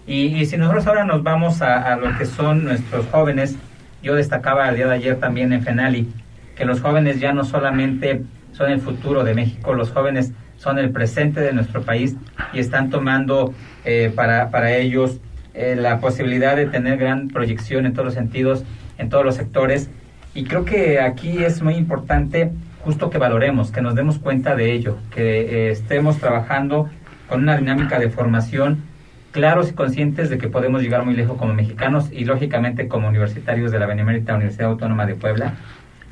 [0.06, 3.56] Y, si nosotros ahora nos vamos a, a, lo que son nuestros jóvenes,
[4.02, 6.12] yo destacaba el día de ayer también en FENALI,
[6.56, 10.90] que los jóvenes ya no solamente son el futuro de México, los jóvenes son el
[10.90, 12.16] presente de nuestro país
[12.52, 13.54] y están tomando
[13.84, 15.20] eh, para, para ellos
[15.54, 18.64] eh, la posibilidad de tener gran proyección en todos los sentidos,
[18.98, 19.90] en todos los sectores.
[20.34, 22.52] Y creo que aquí es muy importante
[22.84, 26.88] justo que valoremos, que nos demos cuenta de ello, que eh, estemos trabajando
[27.28, 28.82] con una dinámica de formación
[29.30, 33.72] claros y conscientes de que podemos llegar muy lejos como mexicanos y lógicamente como universitarios
[33.72, 35.54] de la Benemérita Universidad Autónoma de Puebla.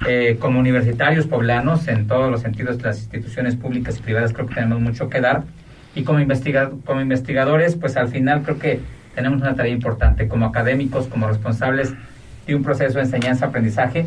[0.08, 4.46] Eh, como universitarios poblanos, en todos los sentidos de las instituciones públicas y privadas, creo
[4.46, 5.42] que tenemos mucho que dar.
[5.94, 8.80] Y como, investiga como investigadores, pues al final creo que
[9.14, 10.26] tenemos una tarea importante.
[10.26, 11.92] Como académicos, como responsables
[12.50, 14.06] de un proceso de enseñanza-aprendizaje,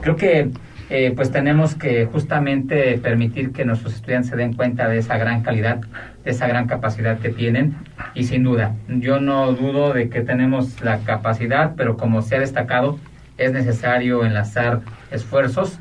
[0.00, 0.50] creo que
[0.88, 5.42] eh, pues tenemos que justamente permitir que nuestros estudiantes se den cuenta de esa gran
[5.42, 5.78] calidad,
[6.24, 7.76] de esa gran capacidad que tienen.
[8.14, 12.40] Y sin duda, yo no dudo de que tenemos la capacidad, pero como se ha
[12.40, 12.98] destacado,
[13.38, 14.80] es necesario enlazar
[15.12, 15.78] esfuerzos,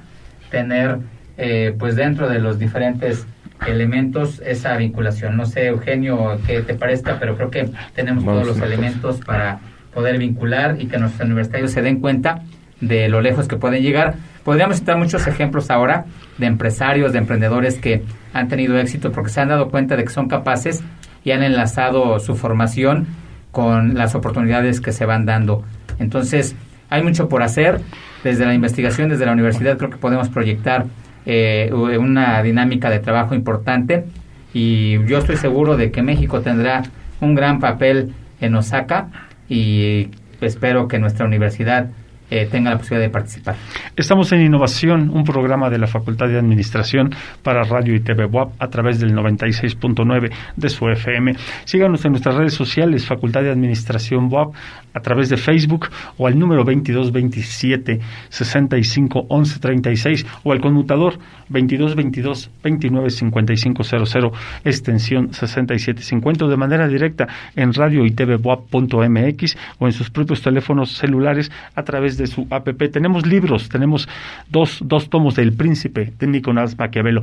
[0.51, 0.99] tener
[1.37, 3.25] eh, pues dentro de los diferentes
[3.67, 5.37] elementos esa vinculación.
[5.37, 9.59] No sé, Eugenio, qué te parezca, pero creo que tenemos todos los elementos para
[9.93, 12.43] poder vincular y que nuestros universitarios se den cuenta
[12.81, 14.15] de lo lejos que pueden llegar.
[14.43, 16.05] Podríamos citar muchos ejemplos ahora
[16.37, 20.09] de empresarios, de emprendedores que han tenido éxito porque se han dado cuenta de que
[20.09, 20.83] son capaces
[21.23, 23.07] y han enlazado su formación
[23.51, 25.63] con las oportunidades que se van dando.
[25.99, 26.55] Entonces,
[26.89, 27.81] hay mucho por hacer.
[28.23, 30.85] Desde la investigación, desde la universidad, creo que podemos proyectar
[31.25, 34.05] eh, una dinámica de trabajo importante
[34.53, 36.83] y yo estoy seguro de que México tendrá
[37.21, 39.09] un gran papel en Osaka
[39.49, 40.09] y
[40.41, 41.89] espero que nuestra universidad
[42.29, 43.55] eh, tenga la posibilidad de participar.
[43.95, 47.09] Estamos en Innovación, un programa de la Facultad de Administración
[47.43, 51.35] para Radio y TV WAP a través del 96.9 de su FM.
[51.65, 54.53] Síganos en nuestras redes sociales, Facultad de Administración WAP,
[54.93, 55.87] a través de Facebook
[56.17, 64.31] o al número 2227 65 11 36 o al conmutador 2222 29 55 00
[64.65, 70.97] extensión 6750 de manera directa en radio y TV MX o en sus propios teléfonos
[70.97, 72.67] celulares a través de su app.
[72.91, 74.07] Tenemos libros, tenemos
[74.49, 77.21] dos, dos tomos del Príncipe de Nicolás Maquiavelo.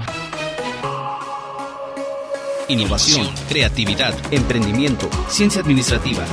[2.68, 6.24] Innovación, creatividad, emprendimiento, ciencia administrativa.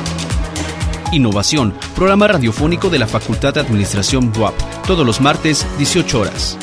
[1.12, 4.56] Innovación, programa radiofónico de la Facultad de Administración BUAP,
[4.88, 6.58] todos los martes, 18 horas.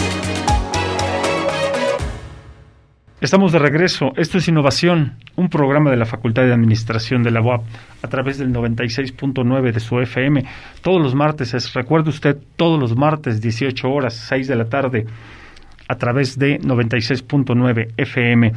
[3.20, 4.12] Estamos de regreso.
[4.16, 7.64] Esto es Innovación, un programa de la Facultad de Administración de la UAP
[8.00, 10.42] a través del 96.9 de su FM.
[10.80, 15.04] Todos los martes, es, recuerde usted, todos los martes, 18 horas, 6 de la tarde,
[15.90, 18.52] a través de 96.9 FM.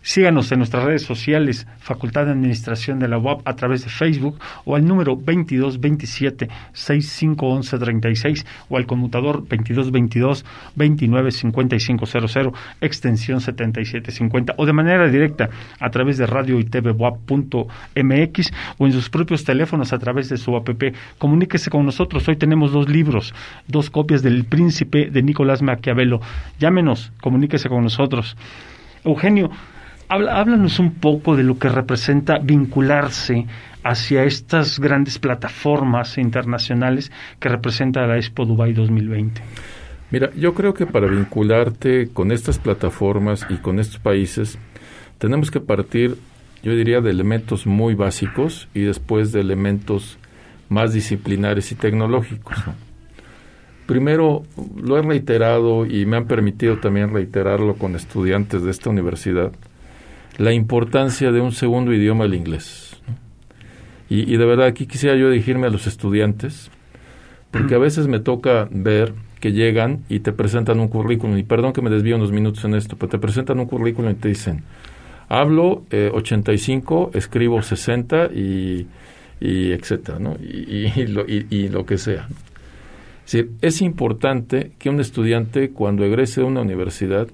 [0.00, 4.38] Síganos en nuestras redes sociales, Facultad de Administración de la UAP, a través de Facebook
[4.64, 10.46] o al número 2227 651136 o al conmutador 2222
[10.76, 16.94] 295500 extensión 7750 o de manera directa a través de radio y TV
[18.78, 20.70] o en sus propios teléfonos a través de su app.
[21.18, 22.26] Comuníquese con nosotros.
[22.28, 23.34] Hoy tenemos dos libros,
[23.66, 26.20] dos copias del Príncipe de Nicolás Maquiavelo.
[26.78, 28.36] Llámenos, comuníquese con nosotros.
[29.02, 29.50] Eugenio,
[30.08, 33.46] háblanos un poco de lo que representa vincularse
[33.82, 37.10] hacia estas grandes plataformas internacionales
[37.40, 39.40] que representa la Expo Dubai 2020.
[40.12, 44.56] Mira, yo creo que para vincularte con estas plataformas y con estos países,
[45.18, 46.16] tenemos que partir,
[46.62, 50.16] yo diría, de elementos muy básicos y después de elementos
[50.68, 52.56] más disciplinares y tecnológicos.
[53.88, 54.42] Primero,
[54.76, 59.50] lo he reiterado y me han permitido también reiterarlo con estudiantes de esta universidad,
[60.36, 63.00] la importancia de un segundo idioma, el inglés.
[64.10, 66.70] Y, de verdad aquí quisiera yo dirigirme a los estudiantes,
[67.50, 71.72] porque a veces me toca ver que llegan y te presentan un currículum, y perdón
[71.72, 74.64] que me desvío unos minutos en esto, pero te presentan un currículum y te dicen,
[75.30, 78.86] hablo 85, eh, escribo 60 y,
[79.40, 80.36] y etcétera, ¿no?
[80.42, 82.28] Y, lo, y, lo, que sea.
[83.32, 87.28] Es es importante que un estudiante cuando egrese de una universidad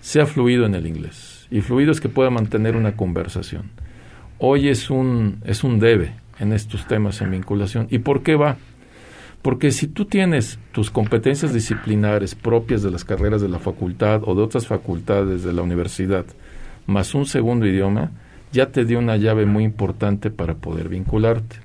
[0.00, 1.46] sea fluido en el inglés.
[1.50, 3.70] Y fluido es que pueda mantener una conversación.
[4.38, 7.88] Hoy es un, es un debe en estos temas en vinculación.
[7.90, 8.56] ¿Y por qué va?
[9.42, 14.34] Porque si tú tienes tus competencias disciplinares propias de las carreras de la facultad o
[14.34, 16.24] de otras facultades de la universidad,
[16.86, 18.12] más un segundo idioma,
[18.50, 21.56] ya te dio una llave muy importante para poder vincularte.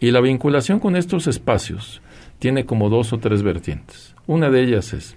[0.00, 2.02] Y la vinculación con estos espacios
[2.44, 4.14] tiene como dos o tres vertientes.
[4.26, 5.16] Una de ellas es,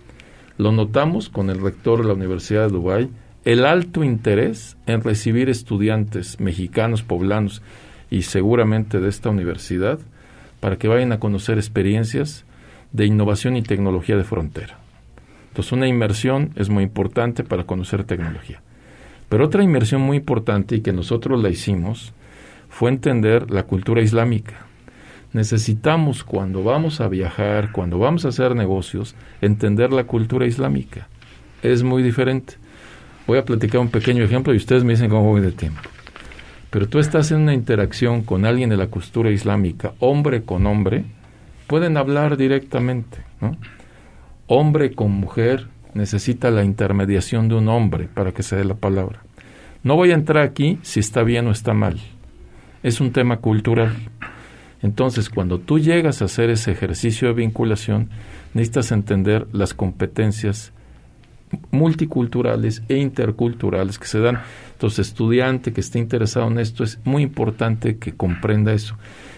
[0.57, 3.09] lo notamos con el rector de la Universidad de Dubái,
[3.43, 7.61] el alto interés en recibir estudiantes mexicanos, poblanos
[8.09, 9.99] y seguramente de esta universidad
[10.61, 12.45] para que vayan a conocer experiencias
[12.93, 14.79] de innovación y tecnología de frontera.
[15.49, 18.61] Entonces, una inmersión es muy importante para conocer tecnología.
[19.27, 22.13] Pero otra inmersión muy importante y que nosotros la hicimos
[22.69, 24.66] fue entender la cultura islámica.
[25.37, 31.09] Necesitamos cuando vamos a viajar, cuando vamos a hacer negocios, entender la cultura islámica.
[31.61, 32.55] Es muy diferente.
[33.27, 35.81] Voy a platicar un pequeño ejemplo y ustedes me dicen cómo voy de tiempo.
[36.71, 41.05] Pero tú estás en una interacción con alguien de la cultura islámica, hombre con hombre,
[41.67, 43.19] pueden hablar directamente.
[44.47, 49.21] Hombre con mujer necesita la intermediación de un hombre para que se dé la palabra.
[49.83, 51.99] No voy a entrar aquí si está bien o está mal.
[52.81, 53.95] Es un tema cultural.
[54.81, 58.09] Entonces, cuando tú llegas a hacer ese ejercicio de vinculación,
[58.53, 60.71] necesitas entender las competencias
[61.71, 64.41] multiculturales e interculturales que se dan.
[64.73, 68.95] Entonces, estudiante que esté interesado en esto, es muy importante que comprenda eso.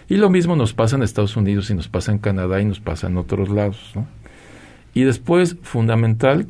[0.09, 2.79] Y lo mismo nos pasa en Estados Unidos y nos pasa en Canadá y nos
[2.79, 3.93] pasa en otros lados.
[4.93, 6.47] Y después, fundamental,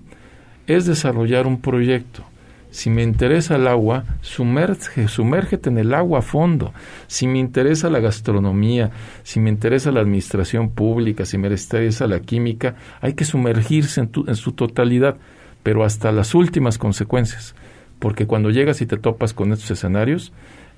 [0.65, 2.23] es desarrollar un proyecto.
[2.71, 6.73] Si me interesa el agua, sumerge, sumérgete en el agua a fondo.
[7.07, 8.91] Si me interesa la gastronomía,
[9.23, 14.11] si me interesa la administración pública, si me interesa la química, hay que sumergirse en,
[14.27, 15.17] en su totalidad,
[15.63, 17.55] pero hasta las últimas consecuencias.
[17.97, 20.31] Porque cuando llegas y te topas con estos escenarios,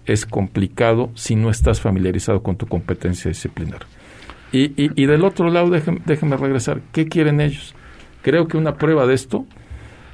[0.06, 3.82] es complicado si no estás familiarizado con tu competencia disciplinar.
[4.52, 6.82] Y, y, del otro lado, déjenme, regresar.
[6.92, 7.74] ¿Qué quieren ellos?
[8.22, 9.46] Creo que una prueba de esto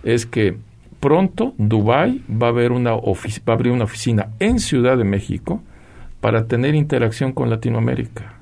[0.03, 0.57] es que
[1.07, 2.91] pronto Dubai va a, una
[3.45, 5.61] abrir una oficina en Ciudad de México
[6.19, 8.33] para tener interacción con Latinoamérica.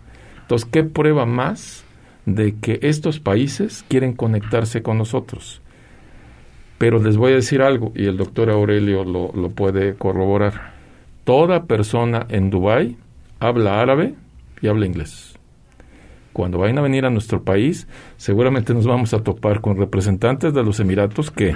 [0.42, 1.86] Entonces, ¿qué prueba más
[2.26, 5.62] de que estos países quieren conectarse con nosotros?
[6.80, 10.74] Pero les voy a decir algo, y el doctor Aurelio lo, lo puede corroborar.
[11.24, 12.98] Toda persona en Dubai
[13.40, 14.16] habla árabe
[14.60, 15.38] y habla inglés
[16.34, 20.64] cuando vayan a venir a nuestro país, seguramente nos vamos a topar con representantes de
[20.64, 21.56] los Emiratos que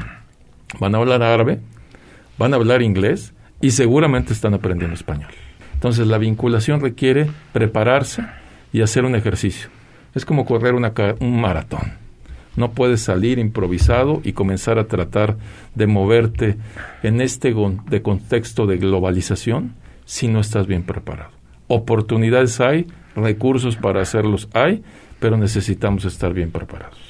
[0.79, 1.59] van a hablar árabe,
[2.37, 5.31] van a hablar inglés y seguramente están aprendiendo español.
[5.73, 8.25] Entonces la vinculación requiere prepararse
[8.73, 9.69] y hacer un ejercicio.
[10.13, 11.93] Es como correr un maratón.
[12.55, 15.37] No puedes salir improvisado y comenzar a tratar
[15.75, 16.57] de moverte
[17.03, 17.53] en este
[17.89, 21.31] de contexto de globalización si no estás bien preparado.
[21.67, 24.83] Oportunidades hay, recursos para hacerlos hay,
[25.19, 27.08] pero necesitamos estar bien preparados.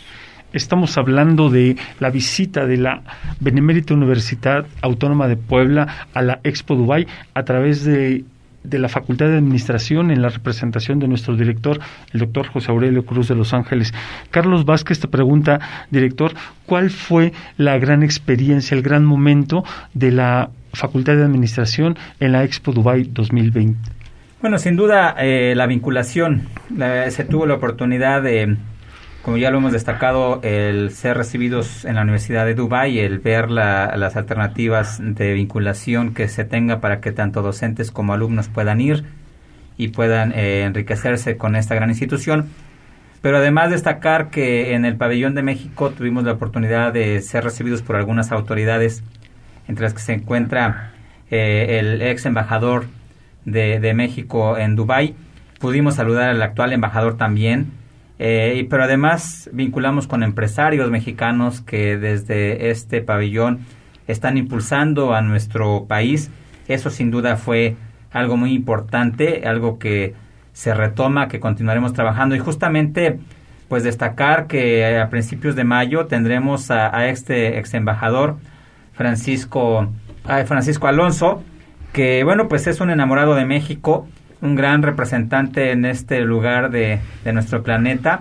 [0.51, 3.03] Estamos hablando de la visita de la
[3.39, 8.23] Benemérita Universidad Autónoma de Puebla a la Expo Dubai a través de,
[8.63, 11.79] de, la Facultad de Administración en la representación de nuestro director,
[12.13, 13.93] el doctor José Aurelio Cruz de Los Ángeles.
[14.31, 15.59] Carlos Vázquez te pregunta,
[15.91, 16.33] director,
[16.65, 22.43] ¿cuál fue la gran experiencia, el gran momento de la Facultad de Administración en la
[22.43, 23.77] Expo Dubai 2020?
[24.41, 26.47] Bueno, sin duda eh, la vinculación.
[27.09, 28.57] se tuvo la oportunidad de,
[29.21, 33.51] como ya lo hemos destacado, el ser recibidos en la Universidad de Dubái, el ver
[33.51, 39.03] las alternativas de vinculación que se tenga para que tanto docentes como alumnos puedan ir
[39.77, 42.49] y puedan eh, enriquecerse con esta gran institución.
[43.21, 47.81] Pero además destacar que en el pabellón de México tuvimos la oportunidad de ser recibidos
[47.81, 49.03] por algunas autoridades,
[49.67, 50.93] entre las que se encuentra
[51.29, 52.85] eh, el ex embajador
[53.45, 55.15] de, México en Dubái.
[55.59, 57.71] Pudimos saludar al actual embajador también,
[58.19, 63.59] eh, pero además vinculamos con empresarios mexicanos que desde este pabellón
[64.07, 66.29] están impulsando a nuestro país.
[66.67, 67.77] Eso sin duda fue
[68.11, 70.13] algo muy importante, algo que
[70.51, 73.19] se retoma, que continuaremos trabajando y justamente
[73.69, 78.37] pues destacar que a principios de mayo tendremos a, este ex embajador
[78.93, 79.87] Francisco,
[80.45, 81.43] Francisco Alonso,
[81.93, 84.07] que bueno, pues es un enamorado de México,
[84.41, 86.99] un gran representante en este lugar de,
[87.31, 88.19] nuestro planeta.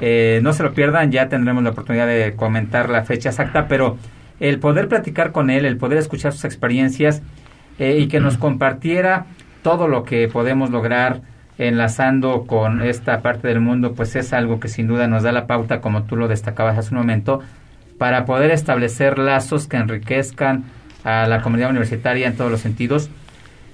[0.00, 3.96] Eh, no se lo pierdan, ya tendremos la oportunidad de comentar la fecha exacta, pero
[4.40, 7.22] el poder platicar con él, el poder escuchar sus experiencias
[7.78, 9.26] eh, y que nos compartiera
[9.62, 11.22] todo lo que podemos lograr
[11.58, 15.46] enlazando con esta parte del mundo, pues es algo que sin duda nos da la
[15.46, 17.40] pauta, como tú lo destacabas hace un momento,
[17.96, 20.64] para poder establecer lazos que enriquezcan
[21.04, 23.08] a la comunidad universitaria en todos los sentidos.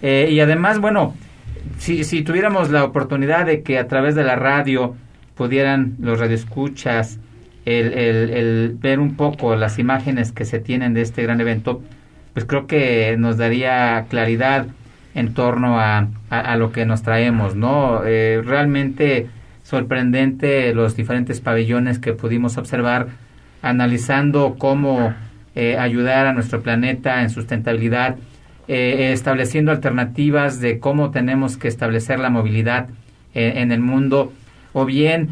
[0.02, 1.14] Eh, y además, bueno,
[1.78, 4.96] si, si tuviéramos la oportunidad de que a través de la radio
[5.34, 7.18] pudieran los radioescuchas
[7.64, 11.82] el, el, el ver un poco las imágenes que se tienen de este gran evento,
[12.32, 14.66] pues creo que nos daría claridad
[15.14, 18.02] en torno a, a, lo que nos traemos, ¿no?
[18.04, 19.28] Eh, realmente
[19.62, 23.08] sorprendente los diferentes pabellones que pudimos observar
[23.62, 25.14] analizando cómo
[25.54, 28.16] eh, ayudar a nuestro planeta en sustentabilidad,
[28.72, 32.88] eh, estableciendo alternativas de cómo tenemos que establecer la movilidad
[33.32, 34.32] en el mundo,
[34.72, 35.28] o bien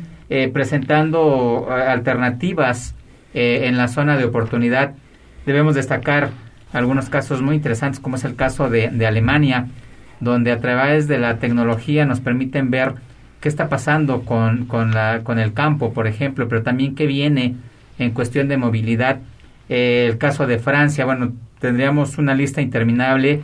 [0.53, 2.95] presentando alternativas
[3.34, 4.95] en la zona de oportunidad.
[5.47, 6.30] Debemos destacar
[6.72, 9.66] algunos casos muy interesantes, como es el caso de, Alemania,
[10.20, 12.95] donde a través de la tecnología nos permiten ver
[13.41, 17.57] qué está pasando con, con el campo, por ejemplo, pero también qué viene
[17.99, 19.18] en cuestión de movilidad.
[19.68, 23.42] Eh, el caso de Francia, bueno, tendríamos una lista interminable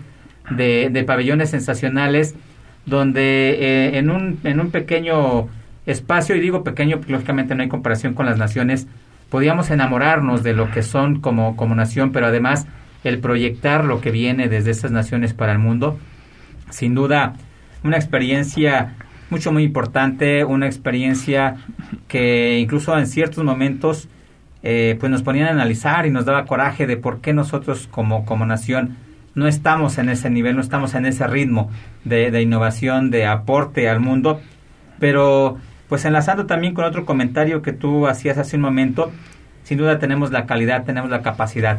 [0.50, 2.34] de, de pabellones sensacionales
[2.86, 5.48] donde eh, en, un, en un pequeño
[5.86, 8.86] espacio, y digo pequeño lógicamente no hay comparación con las naciones,
[9.30, 12.66] podíamos enamorarnos de lo que son como, como nación, pero además
[13.04, 15.98] el proyectar lo que viene desde esas naciones para el mundo.
[16.70, 17.34] Sin duda,
[17.82, 18.94] una experiencia
[19.30, 21.56] mucho muy importante, una experiencia
[22.08, 24.08] que incluso en ciertos momentos
[24.64, 28.26] eh, pues nos ponían a analizar y nos daba coraje de por qué nosotros como,
[28.26, 28.96] como nación
[29.36, 31.70] no estamos en ese nivel, no estamos en ese ritmo
[32.04, 34.40] de, de innovación, de aporte al mundo,
[34.98, 35.58] pero
[35.88, 39.12] pues enlazando también con otro comentario que tú hacías hace un momento,
[39.62, 41.78] sin duda tenemos la calidad, tenemos la capacidad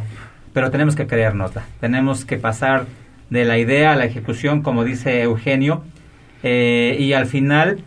[0.56, 1.66] pero tenemos que creérnosla.
[1.82, 2.86] Tenemos que pasar
[3.30, 5.84] de la idea a la ejecución, como dice Eugenio,
[6.44, 7.80] eh, y al final,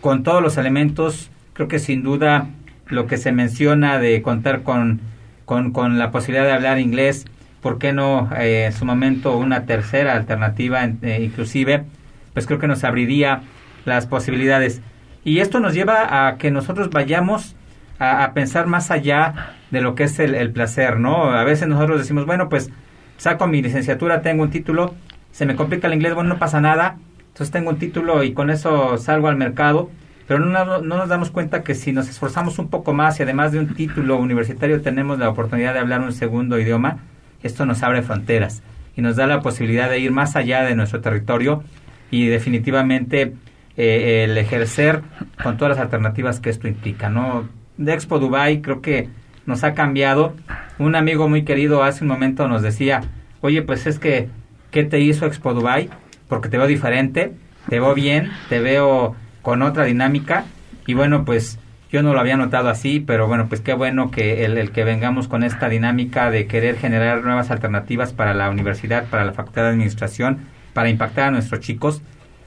[0.00, 2.48] con todos los elementos, creo que sin duda
[2.88, 5.00] lo que se menciona de contar con,
[5.44, 7.26] con, la posibilidad de hablar inglés,
[7.62, 11.84] ¿por qué no eh, en su momento una tercera alternativa eh, inclusive?
[12.32, 13.42] Pues creo que nos abriría
[13.84, 14.80] las posibilidades.
[15.24, 17.56] Y esto nos lleva a que nosotros vayamos
[17.98, 21.30] a, pensar más allá de lo que es el, placer, ¿no?
[21.30, 22.70] A veces nosotros decimos, bueno, pues
[23.16, 24.94] saco mi licenciatura, tengo un título,
[25.32, 26.96] se me complica el inglés, bueno, no pasa nada,
[27.28, 29.90] entonces tengo un título y con eso salgo al mercado,
[30.28, 33.50] pero no, no, nos damos cuenta que si nos esforzamos un poco más y además
[33.50, 36.98] de un título universitario tenemos la oportunidad de hablar un segundo idioma,
[37.42, 38.62] esto nos abre fronteras
[38.94, 41.64] y nos da la posibilidad de ir más allá de nuestro territorio
[42.10, 43.32] y definitivamente
[43.76, 45.00] eh, el ejercer
[45.42, 47.48] con todas las alternativas que esto implica, ¿no?
[47.78, 49.08] de Expo Dubai creo que
[49.46, 50.34] nos ha cambiado.
[50.78, 53.00] Un amigo muy querido hace un momento nos decía,
[53.40, 54.28] oye, pues es que,
[54.70, 55.88] ¿qué te hizo Expo Dubai?
[56.28, 57.32] Porque te veo diferente,
[57.68, 59.16] te veo bien, te veo
[59.48, 60.44] con otra dinámica.
[60.86, 61.58] Y bueno, pues
[61.90, 64.84] yo no lo había notado así, pero bueno, pues qué bueno que el, el, que
[64.84, 69.62] vengamos con esta dinámica de querer generar nuevas alternativas para la universidad, para la facultad
[69.62, 70.40] de administración,
[70.74, 72.02] para impactar a nuestros chicos,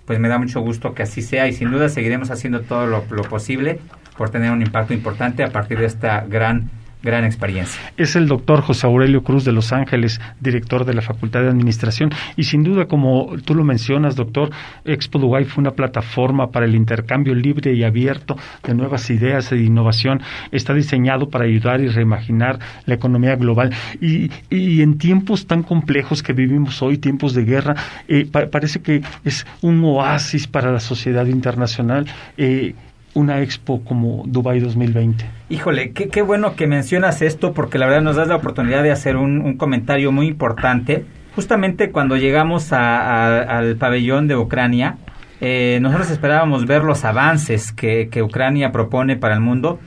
[0.05, 3.03] pues me da mucho gusto que así sea y sin duda seguiremos haciendo todo lo,
[3.09, 3.79] lo posible
[4.15, 6.69] por tener un impacto importante a partir de esta gran
[7.03, 7.81] gran experiencia.
[7.97, 12.11] Es el doctor José Aurelio Cruz de Los Ángeles, director de la Facultad de Administración.
[12.35, 14.51] Y sin duda, como tú lo mencionas, doctor,
[14.85, 19.57] Expo Dubai fue una plataforma para el intercambio libre y abierto de nuevas ideas e
[19.57, 20.21] innovación.
[20.51, 23.73] Está diseñado para ayudar y reimaginar la economía global.
[23.99, 27.75] Y, y en tiempos tan complejos que vivimos hoy, tiempos de guerra,
[28.07, 32.05] eh, parece que es un oasis para la sociedad internacional.
[32.37, 32.75] Eh,
[33.13, 35.25] una expo como Dubai 2020.
[35.49, 38.91] Híjole, qué, qué, bueno que mencionas esto porque la verdad nos das la oportunidad de
[38.91, 41.05] hacer un, comentario muy importante.
[41.35, 44.97] Justamente cuando llegamos al pabellón de Ucrania,
[45.39, 49.79] eh, nosotros esperábamos ver los avances que, que, Ucrania propone para el mundo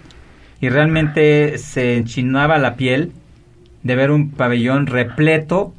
[0.60, 3.12] y realmente se enchinaba la piel
[3.82, 5.74] de ver un pabellón repleto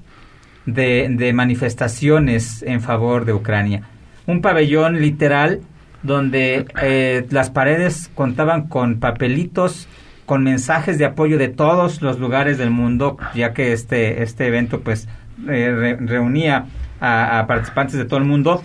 [0.65, 3.83] de, de manifestaciones en favor de Ucrania.
[4.27, 5.61] Un pabellón literal
[6.05, 9.87] donde eh, las paredes contaban con papelitos
[10.25, 14.81] con mensajes de apoyo de todos los lugares del mundo, ya que este, este evento
[14.81, 15.07] pues
[15.47, 16.65] eh, reunía
[16.99, 18.63] a, participantes de todo el mundo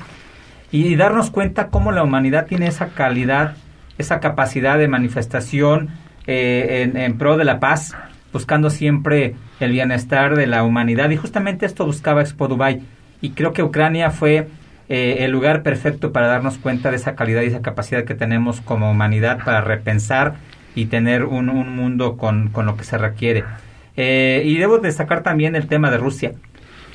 [0.73, 3.57] y darnos cuenta cómo la humanidad tiene esa calidad,
[3.99, 5.91] esa capacidad de manifestación
[6.27, 7.95] eh, en, en pro de la paz,
[8.33, 11.11] buscando siempre el bienestar de la humanidad.
[11.11, 12.81] Y justamente esto buscaba Expo Dubai.
[13.21, 14.49] Y creo que Ucrania fue
[14.91, 18.61] eh, el lugar perfecto para darnos cuenta de esa calidad y esa capacidad que tenemos
[18.61, 20.35] como humanidad para repensar
[20.75, 23.45] y tener un, un mundo con, con, lo que se requiere.
[23.97, 26.33] Eh, y debo destacar también el tema de Rusia.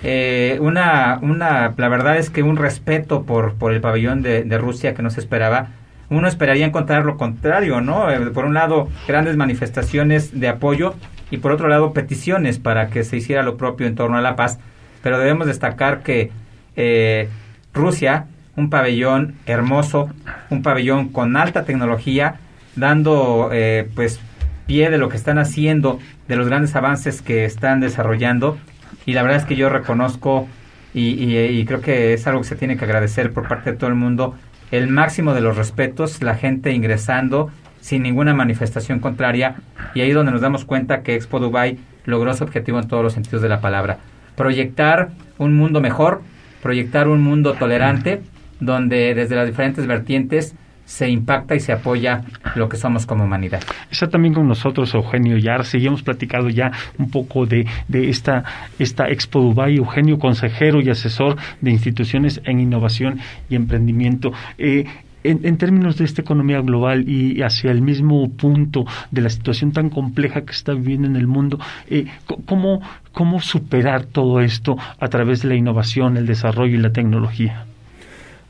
[0.03, 4.93] eh, una, una, la verdad es que un respeto por, por el pabellón de, Rusia
[4.93, 5.69] que no se esperaba.
[6.09, 8.11] Uno esperaría encontrar lo contrario, ¿no?
[8.11, 10.95] Eh, por un lado, grandes manifestaciones de apoyo
[11.31, 14.35] y por otro lado, peticiones para que se hiciera lo propio en torno a la
[14.35, 14.59] paz.
[15.01, 16.31] Pero debemos destacar que
[16.75, 17.29] eh,
[17.75, 20.09] Rusia, un pabellón hermoso,
[20.49, 22.37] un pabellón con alta tecnología,
[22.75, 24.19] dando eh, pues
[24.65, 28.57] pie de lo que están haciendo, de los grandes avances que están desarrollando
[29.05, 30.47] y la verdad es que yo reconozco
[30.93, 33.97] y, creo que es algo que se tiene que agradecer por parte de todo el
[33.97, 34.33] mundo,
[34.71, 37.51] el máximo de los respetos, la gente ingresando
[37.81, 39.55] sin ninguna manifestación contraria
[39.93, 43.13] y ahí donde nos damos cuenta que Expo Dubai logró su objetivo en todos los
[43.13, 43.97] sentidos de la palabra.
[44.37, 46.21] Proyectar un mundo mejor,
[46.65, 48.23] proyectar un mundo tolerante,
[48.59, 52.23] donde desde las diferentes vertientes se impacta y se apoya
[52.55, 53.61] lo que somos como humanidad.
[53.91, 58.43] Está también con nosotros Eugenio Yarse y hemos platicado ya un poco de, de esta,
[58.79, 59.75] esta Expo Dubai.
[59.75, 64.31] Eugenio, consejero y asesor de instituciones en innovación y emprendimiento.
[64.57, 64.85] Eh,
[65.31, 69.89] en, términos de esta economía global y hacia el mismo punto de la situación tan
[69.89, 71.59] compleja que está viviendo en el mundo,
[71.89, 72.05] eh,
[72.45, 77.65] ¿cómo, ¿cómo superar todo esto a través de la innovación, el desarrollo y la tecnología?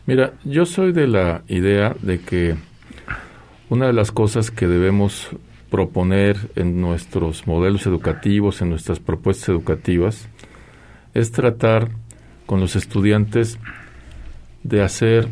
[0.06, 2.56] Mira, yo soy de la idea de que
[3.70, 5.30] una de las cosas que debemos
[5.72, 10.30] proponer en nuestros modelos educativos, en nuestras propuestas educativas,
[11.14, 11.90] es tratar
[12.46, 13.58] con los estudiantes
[14.64, 15.28] de hacer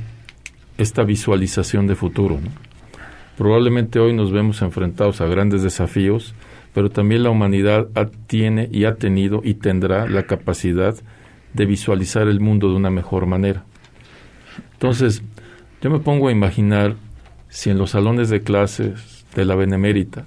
[0.83, 2.39] esta visualización de futuro.
[3.37, 6.35] Probablemente hoy nos vemos enfrentados a grandes desafíos,
[6.73, 7.87] pero también la humanidad
[8.27, 10.95] tiene y ha tenido y tendrá la capacidad
[11.53, 13.63] de visualizar el mundo de una mejor manera.
[14.73, 15.23] Entonces,
[15.81, 16.95] yo me pongo a imaginar
[17.49, 20.25] si en los salones de clases de la Benemérita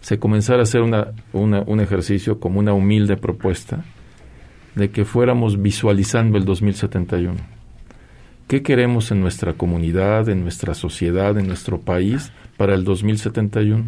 [0.00, 3.84] se comenzara a hacer una, un ejercicio como una humilde propuesta
[4.74, 7.61] de que fuéramos visualizando el 2071.
[8.52, 13.82] ¿Qué queremos en nuestra comunidad, en nuestra sociedad, en nuestro país para el 2071?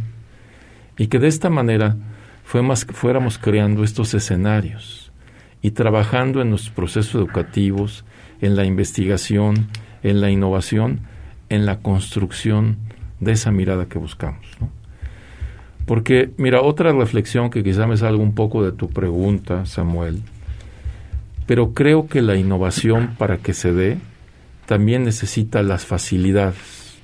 [0.96, 1.96] Y que de esta manera
[2.44, 5.12] fuéramos creando estos escenarios
[5.60, 8.06] y trabajando en nuestros procesos educativos,
[8.40, 9.68] en la investigación,
[10.02, 11.00] en la innovación,
[11.50, 12.78] en la construcción
[13.20, 14.46] de esa mirada que buscamos.
[15.84, 20.22] Porque, mira, otra reflexión que quizá me salga un poco de tu pregunta, Samuel,
[21.44, 23.98] pero creo que la innovación para que se dé
[24.66, 26.94] también necesita las facilidades.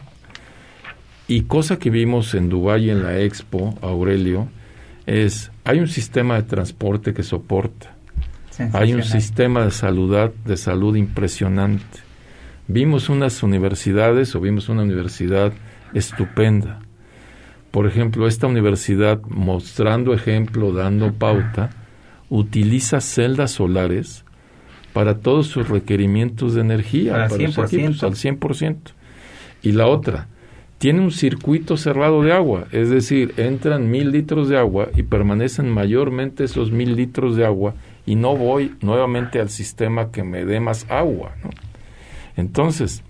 [1.29, 4.49] Y cosa que vimos en Dubái en la Expo, Aurelio,
[5.07, 7.95] es, hay un sistema de transporte que soporta,
[8.73, 12.01] hay un sistema de salud, de salud impresionante,
[12.69, 15.53] vimos unas universidades o vimos una universidad
[15.95, 16.81] estupenda.
[17.71, 21.71] Por ejemplo, esta universidad, mostrando ejemplo, dando pauta,
[22.29, 24.25] utiliza celdas solares
[24.93, 28.03] para todos sus requerimientos de energía, para, 100%.
[28.03, 28.77] al 100%.
[29.63, 30.29] Y la otra,
[30.79, 35.69] tiene un circuito cerrado de agua, es decir, entran mil litros de agua y permanecen
[35.69, 37.75] mayormente esos mil litros de agua
[38.07, 41.35] y no voy nuevamente al sistema que me dé más agua.
[41.45, 41.51] ¿no?
[42.37, 43.03] Entonces,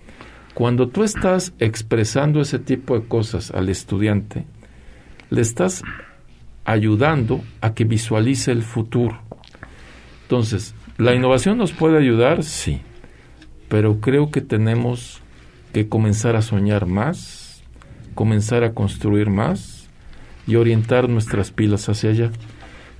[0.53, 4.45] cuando tú estás expresando ese tipo de cosas al estudiante,
[5.29, 5.81] le estás
[6.65, 9.17] ayudando a que visualice el futuro.
[10.23, 12.43] Entonces, ¿la innovación nos puede ayudar?
[12.43, 12.81] Sí,
[13.69, 15.21] pero creo que tenemos
[15.73, 17.63] que comenzar a soñar más,
[18.15, 19.89] comenzar a construir más
[20.47, 22.31] y orientar nuestras pilas hacia allá.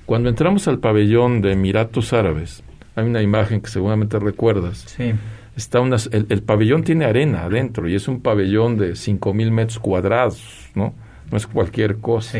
[0.06, 2.62] Cuando entramos al pabellón de Emiratos Árabes,
[2.96, 4.84] hay una imagen que seguramente recuerdas.
[4.96, 5.12] Sí
[5.56, 5.80] está
[6.12, 10.94] el, pabellón tiene arena adentro y es un pabellón de 5.000 metros cuadrados, ¿no?
[11.30, 12.38] No es cualquier cosa.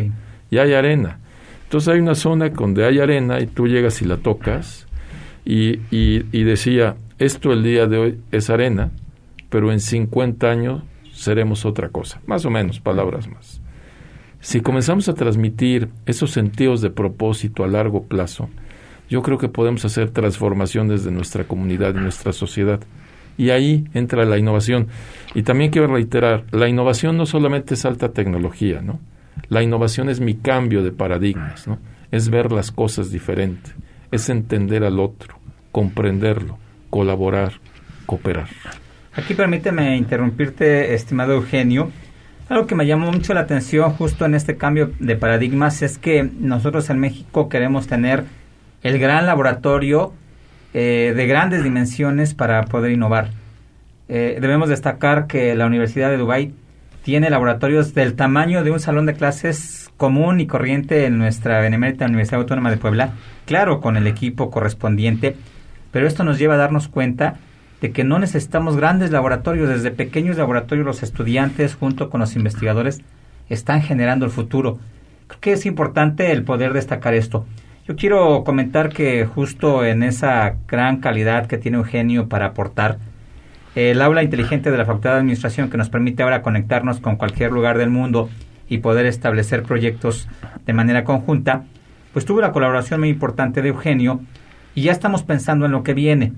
[0.51, 1.19] Y hay arena.
[1.65, 4.87] Entonces hay una zona donde hay arena y tú llegas y la tocas
[5.45, 8.91] y, decía, esto el día de hoy es arena,
[9.49, 10.83] pero en 50 años
[11.13, 13.61] seremos otra cosa, más o menos, palabras más.
[14.41, 18.49] Si comenzamos a transmitir esos sentidos de propósito a largo plazo,
[19.09, 22.81] yo creo que podemos hacer transformaciones de nuestra comunidad y nuestra sociedad.
[23.37, 24.89] Y ahí entra la innovación.
[25.35, 29.01] Y también quiero reiterar, la innovación no solamente es alta tecnología, ¿no?
[29.49, 31.79] La innovación es mi cambio de paradigmas, ¿no?
[32.11, 33.71] Es ver las cosas diferente,
[34.13, 35.37] es entender al otro,
[35.73, 36.59] comprenderlo,
[36.91, 37.55] colaborar,
[38.07, 38.49] cooperar.
[39.15, 41.91] Aquí permíteme interrumpirte, estimado Eugenio.
[42.49, 46.31] Algo que me llamó mucho la atención justo en este cambio de paradigmas es que
[46.39, 48.25] nosotros en México queremos tener
[48.83, 50.13] el gran laboratorio
[50.75, 53.31] eh, de grandes dimensiones para poder innovar.
[54.09, 56.53] Eh, debemos destacar que la Universidad de Dubái
[57.03, 62.07] tiene laboratorios del tamaño de un salón de clases común y corriente en nuestra benemérita
[62.07, 63.13] Universidad Autónoma de Puebla,
[63.47, 65.37] claro, con el equipo correspondiente,
[65.91, 67.37] pero esto nos lleva a darnos cuenta
[67.81, 73.01] de que no necesitamos grandes laboratorios, desde pequeños laboratorios los estudiantes junto con los investigadores
[73.49, 74.79] están generando el futuro.
[75.27, 77.45] Creo que es importante el poder destacar esto.
[77.87, 82.99] Yo quiero comentar que justo en esa gran calidad que tiene Eugenio para aportar,
[83.75, 87.51] el aula inteligente de la Facultad de Administración que nos permite ahora conectarnos con cualquier
[87.51, 88.29] lugar del mundo
[88.69, 90.29] y poder establecer proyectos
[90.67, 91.65] de manera conjunta,
[92.13, 94.21] pues tuvo la colaboración muy importante de Eugenio
[94.75, 96.33] y ya estamos pensando en lo que viene.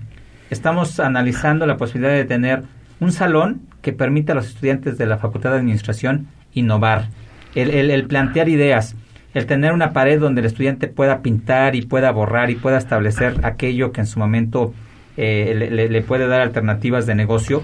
[0.51, 2.62] Estamos analizando la posibilidad de tener
[3.01, 7.09] un salón que permita a los estudiantes de la Facultad de Administración innovar,
[7.55, 8.97] el, plantear ideas,
[9.35, 13.41] el tener una pared donde el estudiante pueda pintar y pueda borrar y pueda establecer
[13.43, 14.72] aquello que en su momento
[15.16, 17.62] eh, le, puede dar alternativas de negocio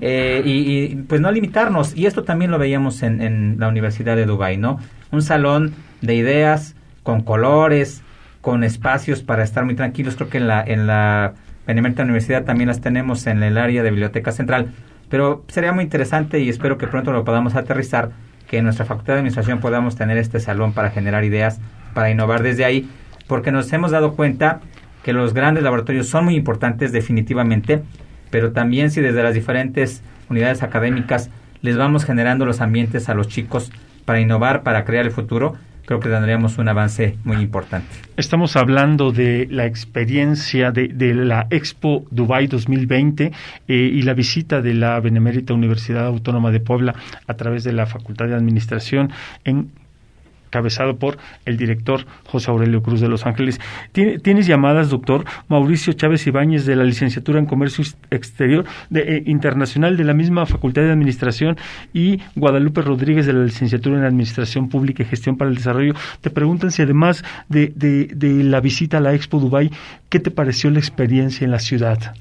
[0.00, 1.96] eh, y, pues no limitarnos.
[1.96, 4.78] Y esto también lo veíamos en, en la Universidad de Dubái, ¿no?
[5.10, 8.02] Un salón de ideas con colores,
[8.40, 10.16] con espacios para estar muy tranquilos.
[10.16, 11.34] Creo que en la, en la
[11.66, 14.72] Benemérita Universidad también las tenemos en el área de Biblioteca Central.
[15.08, 18.10] Pero sería muy interesante y espero que pronto lo podamos aterrizar,
[18.48, 21.60] que en nuestra Facultad de Administración podamos tener este salón para generar ideas,
[21.94, 22.88] para innovar desde ahí,
[23.26, 24.60] porque nos hemos dado cuenta
[25.02, 27.82] que los grandes laboratorios son muy importantes definitivamente,
[28.32, 31.30] pero también si desde las diferentes unidades académicas
[31.60, 33.70] les vamos generando los ambientes a los chicos
[34.04, 35.54] para innovar, para crear el futuro,
[35.84, 37.86] creo que tendríamos un avance muy importante.
[38.16, 43.32] Estamos hablando de la experiencia de, la Expo Dubai 2020 eh,
[43.68, 46.94] y la visita de la Benemérita Universidad Autónoma de Puebla
[47.26, 49.12] a través de la Facultad de Administración
[49.44, 49.70] en
[50.52, 53.60] cabezado por el director José Aurelio Cruz de Los Ángeles.
[53.92, 55.24] ¿Tienes llamadas, doctor?
[55.48, 60.46] Mauricio Chávez Ibáñez de la licenciatura en Comercio Exterior de, eh, Internacional de la misma
[60.46, 61.56] Facultad de Administración
[61.92, 65.94] y Guadalupe Rodríguez de la licenciatura en Administración Pública y Gestión para el Desarrollo.
[66.20, 69.70] Te preguntan si además de, de, la visita a la Expo Dubai,
[70.10, 72.14] ¿qué te pareció la experiencia en la ciudad?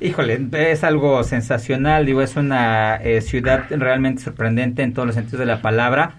[0.00, 5.40] Híjole, es algo sensacional, digo, es una eh, ciudad realmente sorprendente en todos los sentidos
[5.40, 6.16] de la palabra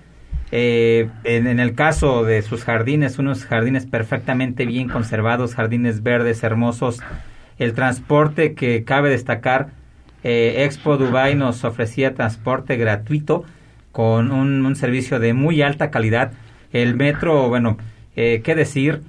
[0.57, 7.01] eh, en, el caso de sus jardines, unos jardines perfectamente bien conservados, jardines verdes hermosos.
[7.59, 9.71] El transporte que cabe destacar,
[10.23, 13.43] eh, Expo Dubai nos ofrecía transporte gratuito
[13.91, 16.31] con un, servicio de muy alta calidad.
[16.71, 17.77] El metro, bueno,
[18.15, 19.01] eh, qué decir,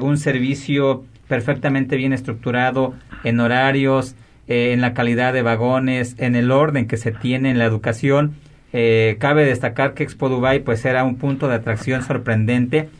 [0.00, 4.14] un servicio perfectamente bien estructurado en horarios,
[4.46, 8.36] en la calidad de vagones, en el orden que se tiene en la educación
[8.78, 12.90] eh, cabe destacar que Expo Dubai pues era un punto de atracción sorprendente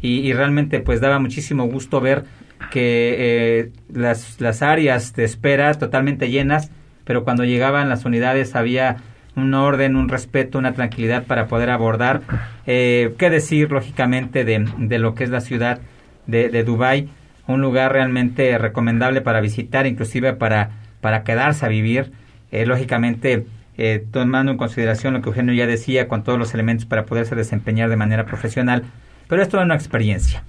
[0.00, 2.22] y, realmente pues daba muchísimo gusto ver
[2.70, 6.70] que eh, las, las áreas de espera totalmente llenas,
[7.04, 8.98] pero cuando llegaban las unidades había
[9.34, 12.20] un orden, un respeto, una tranquilidad para poder abordar.
[12.68, 15.80] Eh, ¿Qué decir, lógicamente, de, de, lo que es la ciudad
[16.28, 17.08] de, de Dubái?
[17.48, 20.70] Un lugar realmente recomendable para visitar, inclusive para,
[21.00, 22.12] para quedarse a vivir.
[22.52, 23.46] Eh, lógicamente,
[23.76, 27.34] eh, tomando en consideración lo que Eugenio ya decía, con todos los elementos para poderse
[27.34, 28.84] desempeñar de manera profesional.
[29.28, 30.44] Pero es una experiencia.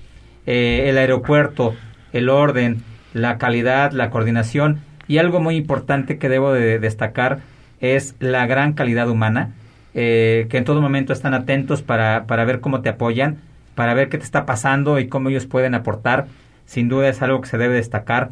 [0.45, 1.75] Eh, el aeropuerto,
[2.13, 7.39] el orden, la calidad, la coordinación y algo muy importante que debo de destacar
[7.79, 9.53] es la gran calidad humana,
[9.93, 13.37] eh, que en todo momento están atentos para, para ver cómo te apoyan,
[13.75, 16.27] para ver qué te está pasando y cómo ellos pueden aportar.
[16.65, 18.31] Sin duda es algo que se debe destacar.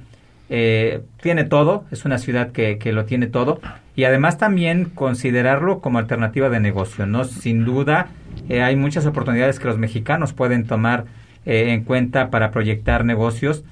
[0.50, 3.60] Eh, tiene todo, es una ciudad que, que, lo tiene todo
[3.96, 7.24] y además también considerarlo como alternativa de negocio, ¿no?
[7.26, 8.08] Sin duda
[8.50, 11.06] eh, hay muchas oportunidades que los mexicanos pueden tomar
[11.46, 13.64] eh, en cuenta para proyectar negocios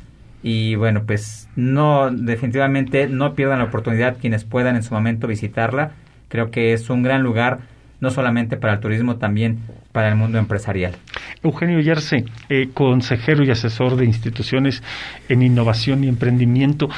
[0.44, 5.92] y bueno, pues no, definitivamente no pierdan la oportunidad quienes puedan en su momento visitarla.
[6.30, 7.60] Creo que es un gran lugar
[8.00, 9.60] no solamente para el turismo, también
[9.92, 10.96] para el mundo empresarial.
[11.44, 14.82] Eugenio Yarse, eh, consejero y asesor de instituciones
[15.30, 16.90] en innovación y emprendimiento.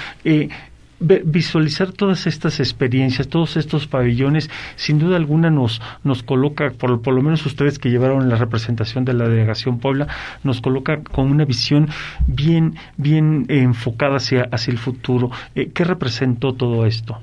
[1.04, 7.14] Visualizar todas estas experiencias, todos estos pabellones, sin duda alguna nos, nos coloca, por, por
[7.14, 10.08] lo menos ustedes que llevaron la representación de la delegación Puebla,
[10.44, 11.90] nos coloca con una visión
[12.28, 15.32] bien, bien enfocada hacia, hacia el futuro.
[15.56, 17.20] Eh, ¿Qué representó todo esto?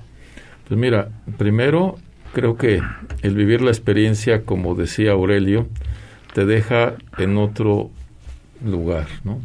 [0.68, 1.96] Pues mira, primero
[2.32, 2.80] creo que
[3.22, 5.68] el vivir la experiencia, como decía Aurelio,
[6.34, 7.90] te deja en otro
[8.64, 9.40] lugar, ¿no?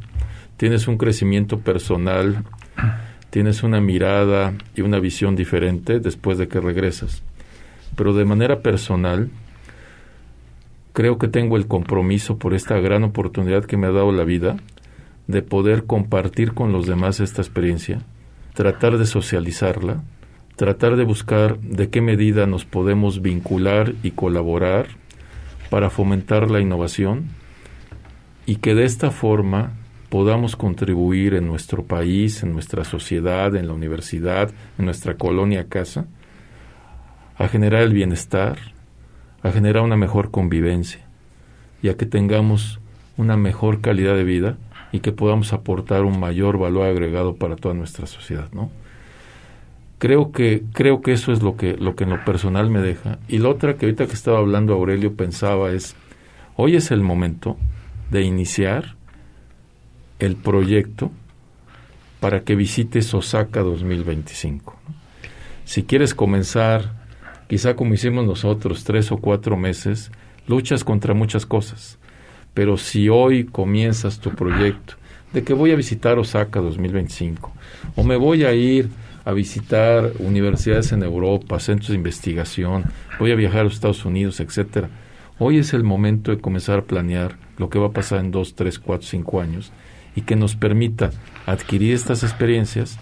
[0.57, 2.43] Tienes un crecimiento personal,
[3.36, 7.21] tienes una mirada y una visión diferente después de que regresas.
[7.97, 9.29] Pero de manera personal,
[10.93, 14.55] creo que tengo el compromiso por esta gran oportunidad que me ha dado la vida
[15.27, 18.03] de poder compartir con los demás esta experiencia,
[18.53, 20.01] tratar de socializarla,
[20.55, 24.88] tratar de buscar de qué medida nos podemos vincular y colaborar
[25.69, 27.25] para fomentar la innovación
[28.45, 29.73] y que de esta forma
[30.10, 36.06] podamos contribuir en nuestro país, en nuestra sociedad, en la universidad, en nuestra colonia casa,
[37.38, 38.58] a generar el bienestar,
[39.43, 41.01] a generar una mejor convivencia
[41.82, 42.80] y a que tengamos
[43.18, 44.58] una mejor calidad de vida
[44.91, 48.72] y que podamos aportar un mayor valor agregado para toda nuestra sociedad, ¿no?
[49.97, 53.18] Creo que creo que eso es lo que lo que en lo personal me deja
[53.28, 55.95] y la otra que ahorita que estaba hablando Aurelio pensaba es
[56.58, 57.58] hoy es el momento
[58.12, 58.95] de iniciar
[60.20, 61.11] el proyecto
[62.20, 64.76] para que visites Osaka 2025.
[65.66, 66.93] Si quieres comenzar,
[67.47, 70.11] quizá como hicimos nosotros, tres o cuatro meses,
[70.47, 71.97] luchas contra muchas cosas.
[72.53, 74.95] Pero si hoy comienzas tu proyecto
[75.34, 77.51] de que voy a visitar Osaka 2025
[77.95, 78.89] o me voy a ir
[79.26, 82.86] a visitar universidades en Europa, centros de investigación,
[83.20, 84.89] voy a viajar a los Estados Unidos, etcétera.
[85.39, 88.55] Hoy es el momento de comenzar a planear lo que va a pasar en dos,
[88.55, 89.72] tres, cuatro, cinco años
[90.16, 91.11] y que nos permita
[91.45, 92.97] adquirir estas experiencias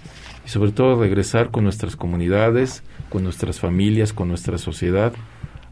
[0.46, 5.14] y sobre todo regresar con nuestras comunidades, con nuestras familias, con nuestra sociedad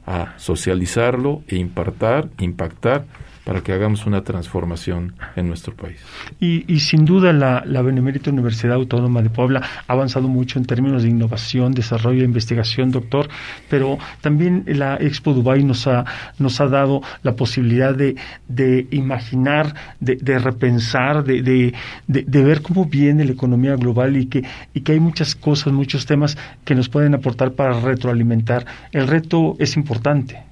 [0.05, 3.05] a socializarlo e impartar, impactar
[3.43, 5.99] para que hagamos una transformación en nuestro país.
[6.39, 11.03] Y, sin duda la, la, Benemérita Universidad Autónoma de Puebla ha avanzado mucho en términos
[11.03, 13.29] de innovación, desarrollo e investigación, doctor,
[13.69, 16.05] pero también la Expo Dubai nos ha,
[16.37, 18.15] nos ha dado la posibilidad de,
[18.47, 21.73] de imaginar, de, de repensar, de, de,
[22.07, 26.05] de, ver cómo viene la economía global y que, y que hay muchas cosas, muchos
[26.05, 28.65] temas que nos pueden aportar para retroalimentar.
[28.91, 30.50] El reto es importante.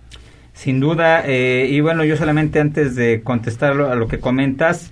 [0.59, 4.91] Sin duda, eh, y bueno, yo solamente antes de contestar a lo que comentas,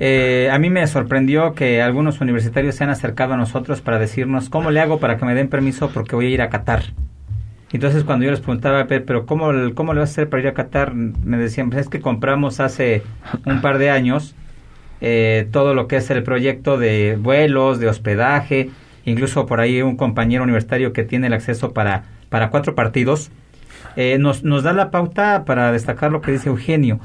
[0.00, 4.48] eh, a mí me sorprendió que algunos universitarios se han acercado a nosotros para decirnos
[4.48, 6.82] cómo le hago para que me den permiso porque voy a ir a Qatar.
[7.72, 10.54] Entonces cuando yo les preguntaba, pero ¿cómo, cómo le vas a hacer para ir a
[10.54, 10.92] Qatar?
[10.92, 13.04] Me decían, pues es que compramos hace
[13.46, 14.34] un par de años
[15.00, 18.70] eh, todo lo que es el proyecto de vuelos, de hospedaje,
[19.04, 23.30] incluso por ahí un compañero universitario que tiene el acceso para, para cuatro partidos
[24.00, 27.00] eh, nos, nos da la pauta para destacar lo que dice Eugenio.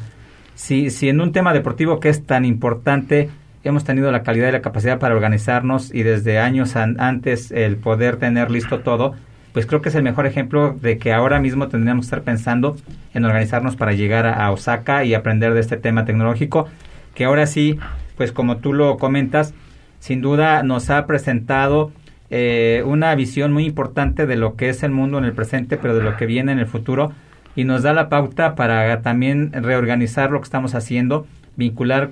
[0.53, 3.31] Si, si en un tema deportivo que es tan importante
[3.63, 8.17] hemos tenido la calidad y la capacidad para organizarnos y desde años antes el poder
[8.17, 9.15] tener listo todo,
[9.53, 12.77] pues creo que es el mejor ejemplo de que ahora mismo tendríamos que estar pensando
[13.15, 16.67] en organizarnos para llegar a, a Osaka y aprender de este tema tecnológico,
[17.15, 17.79] que ahora sí,
[18.17, 19.55] pues como tú lo comentas,
[19.97, 21.91] sin duda nos ha presentado
[22.29, 25.95] eh, una visión muy importante de lo que es el mundo en el presente, pero
[25.95, 27.13] de lo que viene en el futuro,
[27.55, 32.09] y nos da la pauta para también reorganizar lo que estamos haciendo, vincular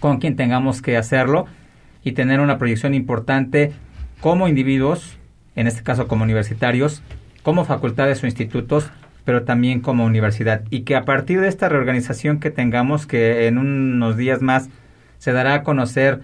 [0.00, 1.46] con quien tengamos que hacerlo
[2.04, 3.72] y tener una proyección importante
[4.20, 5.18] como individuos,
[5.56, 7.02] en este caso como universitarios,
[7.42, 8.90] como facultades o institutos,
[9.24, 10.62] pero también como universidad.
[10.70, 14.68] Y que a partir de esta reorganización que tengamos, que en unos días más
[15.18, 16.20] se dará a conocer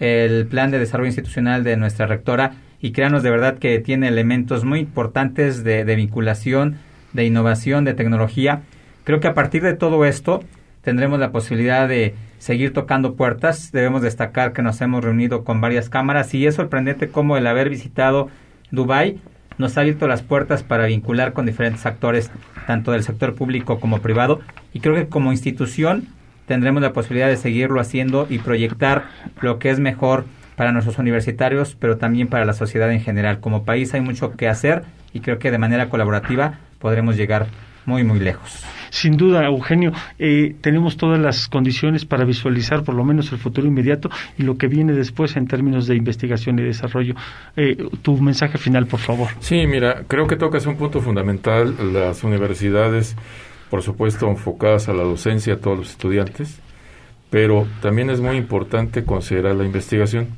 [0.00, 4.64] el plan de desarrollo institucional de nuestra rectora y créanos de verdad que tiene elementos
[4.64, 6.76] muy importantes de, vinculación,
[7.12, 8.60] de innovación, de tecnología.
[9.04, 10.44] Creo que a partir de todo esto
[10.82, 13.72] tendremos la posibilidad de seguir tocando puertas.
[13.72, 17.70] Debemos destacar que nos hemos reunido con varias cámaras y es sorprendente cómo el haber
[17.70, 18.28] visitado
[18.70, 19.18] Dubai
[19.56, 22.30] nos ha abierto las puertas para vincular con diferentes actores,
[22.66, 24.40] tanto del sector público como privado.
[24.72, 26.08] Y creo que como institución
[26.46, 29.04] tendremos la posibilidad de seguirlo haciendo y proyectar
[29.40, 30.24] lo que es mejor
[30.56, 33.40] para nuestros universitarios, pero también para la sociedad en general.
[33.40, 37.46] Como país hay mucho que hacer y creo que de manera colaborativa podremos llegar
[37.86, 38.64] muy, muy lejos.
[38.90, 43.66] Sin duda, Eugenio, eh, tenemos todas las condiciones para visualizar por lo menos el futuro
[43.66, 47.14] inmediato y lo que viene después en términos de investigación y desarrollo.
[47.56, 49.28] Eh, tu mensaje final, por favor.
[49.40, 51.74] Sí, mira, creo que tocas un punto fundamental.
[51.92, 53.16] Las universidades
[53.74, 56.60] por supuesto enfocadas a la docencia a todos los estudiantes,
[57.28, 60.28] pero también es muy importante considerar la investigación.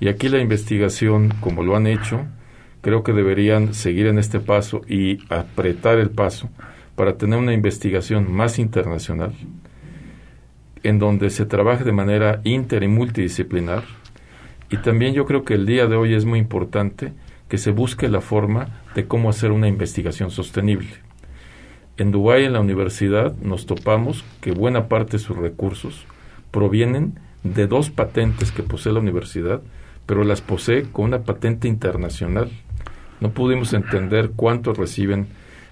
[0.00, 2.26] Y aquí la investigación, como lo han hecho,
[2.80, 6.50] creo que deberían seguir en este paso y apretar el paso
[6.96, 9.32] para tener una investigación más internacional,
[10.82, 13.84] en donde se trabaje de manera inter y multidisciplinar.
[14.70, 17.12] Y también yo creo que el día de hoy es muy importante
[17.48, 21.11] que se busque la forma de cómo hacer una investigación sostenible.
[21.98, 26.06] En Dubái, en la universidad, nos topamos que buena parte de sus recursos
[26.50, 29.60] provienen de dos patentes que posee la universidad,
[30.06, 32.50] pero las posee con una patente internacional.
[33.20, 35.26] No pudimos entender cuánto reciben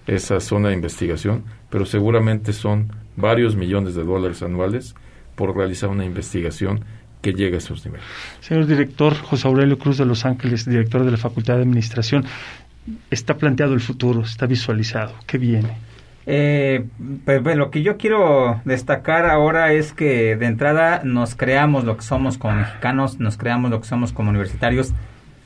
[0.07, 4.95] esa zona de investigación, pero seguramente son varios millones de dólares anuales
[5.37, 6.85] por realizar una investigación
[7.23, 8.07] que llegue a esos niveles.
[8.41, 12.25] Señor director José Aurelio Cruz de Los Ángeles, director de la Facultad de Administración,
[13.11, 15.15] está planteado el futuro, está visualizado.
[15.27, 15.77] ¿Qué viene?
[16.33, 16.85] Eh,
[17.25, 22.05] pues, lo que yo quiero destacar ahora es que de entrada nos creamos lo que
[22.05, 24.93] somos como mexicanos, nos creamos lo que somos como universitarios.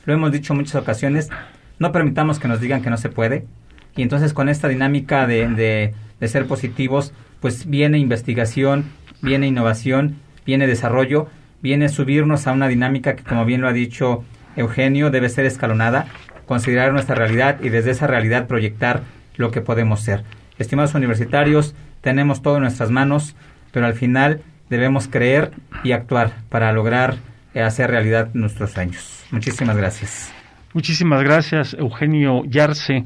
[0.05, 1.31] Lo hemos dicho en muchas ocasiones,
[1.79, 3.47] no permitamos que nos digan que no se puede.
[3.95, 8.85] Y entonces con esta dinámica de, de ser positivos, pues viene investigación,
[9.23, 11.29] viene innovación, viene desarrollo,
[11.63, 14.23] viene subirnos a una dinámica que, como bien lo ha dicho
[14.55, 16.05] Eugenio, debe ser escalonada,
[16.45, 19.01] considerar nuestra realidad y desde esa realidad proyectar
[19.35, 20.23] lo que podemos ser.
[20.57, 23.35] Estimados universitarios, tenemos todo en nuestras manos,
[23.71, 25.51] pero al final debemos creer
[25.83, 27.17] y actuar para lograr
[27.53, 29.23] eh, hacer realidad nuestros sueños.
[29.31, 30.31] Muchísimas gracias.
[30.73, 33.05] Muchísimas gracias, Eugenio Yarce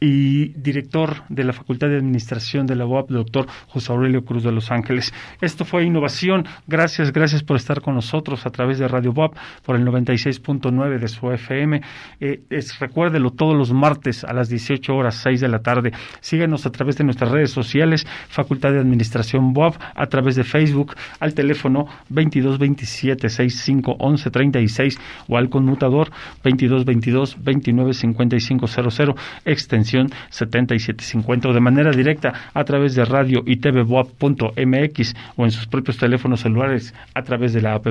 [0.00, 4.50] y director de la Facultad de Administración de la UAP, doctor José Aurelio Cruz de
[4.50, 5.12] Los Ángeles.
[5.42, 6.46] Esto fue Innovación.
[6.66, 11.08] Gracias, gracias por estar con nosotros a través de Radio UAP por el 96.9 de
[11.08, 11.82] su FM.
[12.18, 12.40] Eh,
[12.80, 15.92] recuérdelo todos los martes a las 18 horas 6 de la tarde.
[16.20, 20.94] Síguenos a través de nuestras redes sociales, Facultad de Administración UAP, a través de Facebook,
[21.18, 24.98] al teléfono 2227 65 11 36
[25.28, 26.10] o al conmutador
[26.42, 29.89] 2222 29 55 00 extensión
[30.30, 35.98] 7750 o de manera directa a través de radio y tvboap.mx o en sus propios
[35.98, 37.86] teléfonos celulares a través de la app.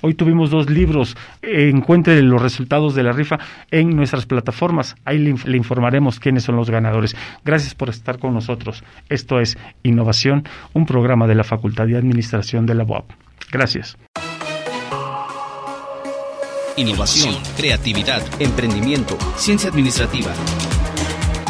[0.00, 1.16] Hoy tuvimos dos libros.
[1.42, 3.38] Encuentre los resultados de la rifa
[3.70, 4.96] en nuestras plataformas.
[5.04, 7.16] Ahí le, le informaremos quiénes son los ganadores.
[7.44, 8.84] Gracias por estar con nosotros.
[9.08, 13.10] Esto es Innovación, un programa de la Facultad de Administración de la UAP.
[13.50, 13.96] Gracias.
[16.76, 20.32] Innovación, creatividad, emprendimiento, ciencia administrativa.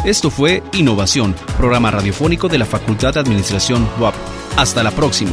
[0.05, 4.15] Esto fue Innovación, programa radiofónico de la Facultad de Administración WAP.
[4.57, 5.33] Hasta la próxima.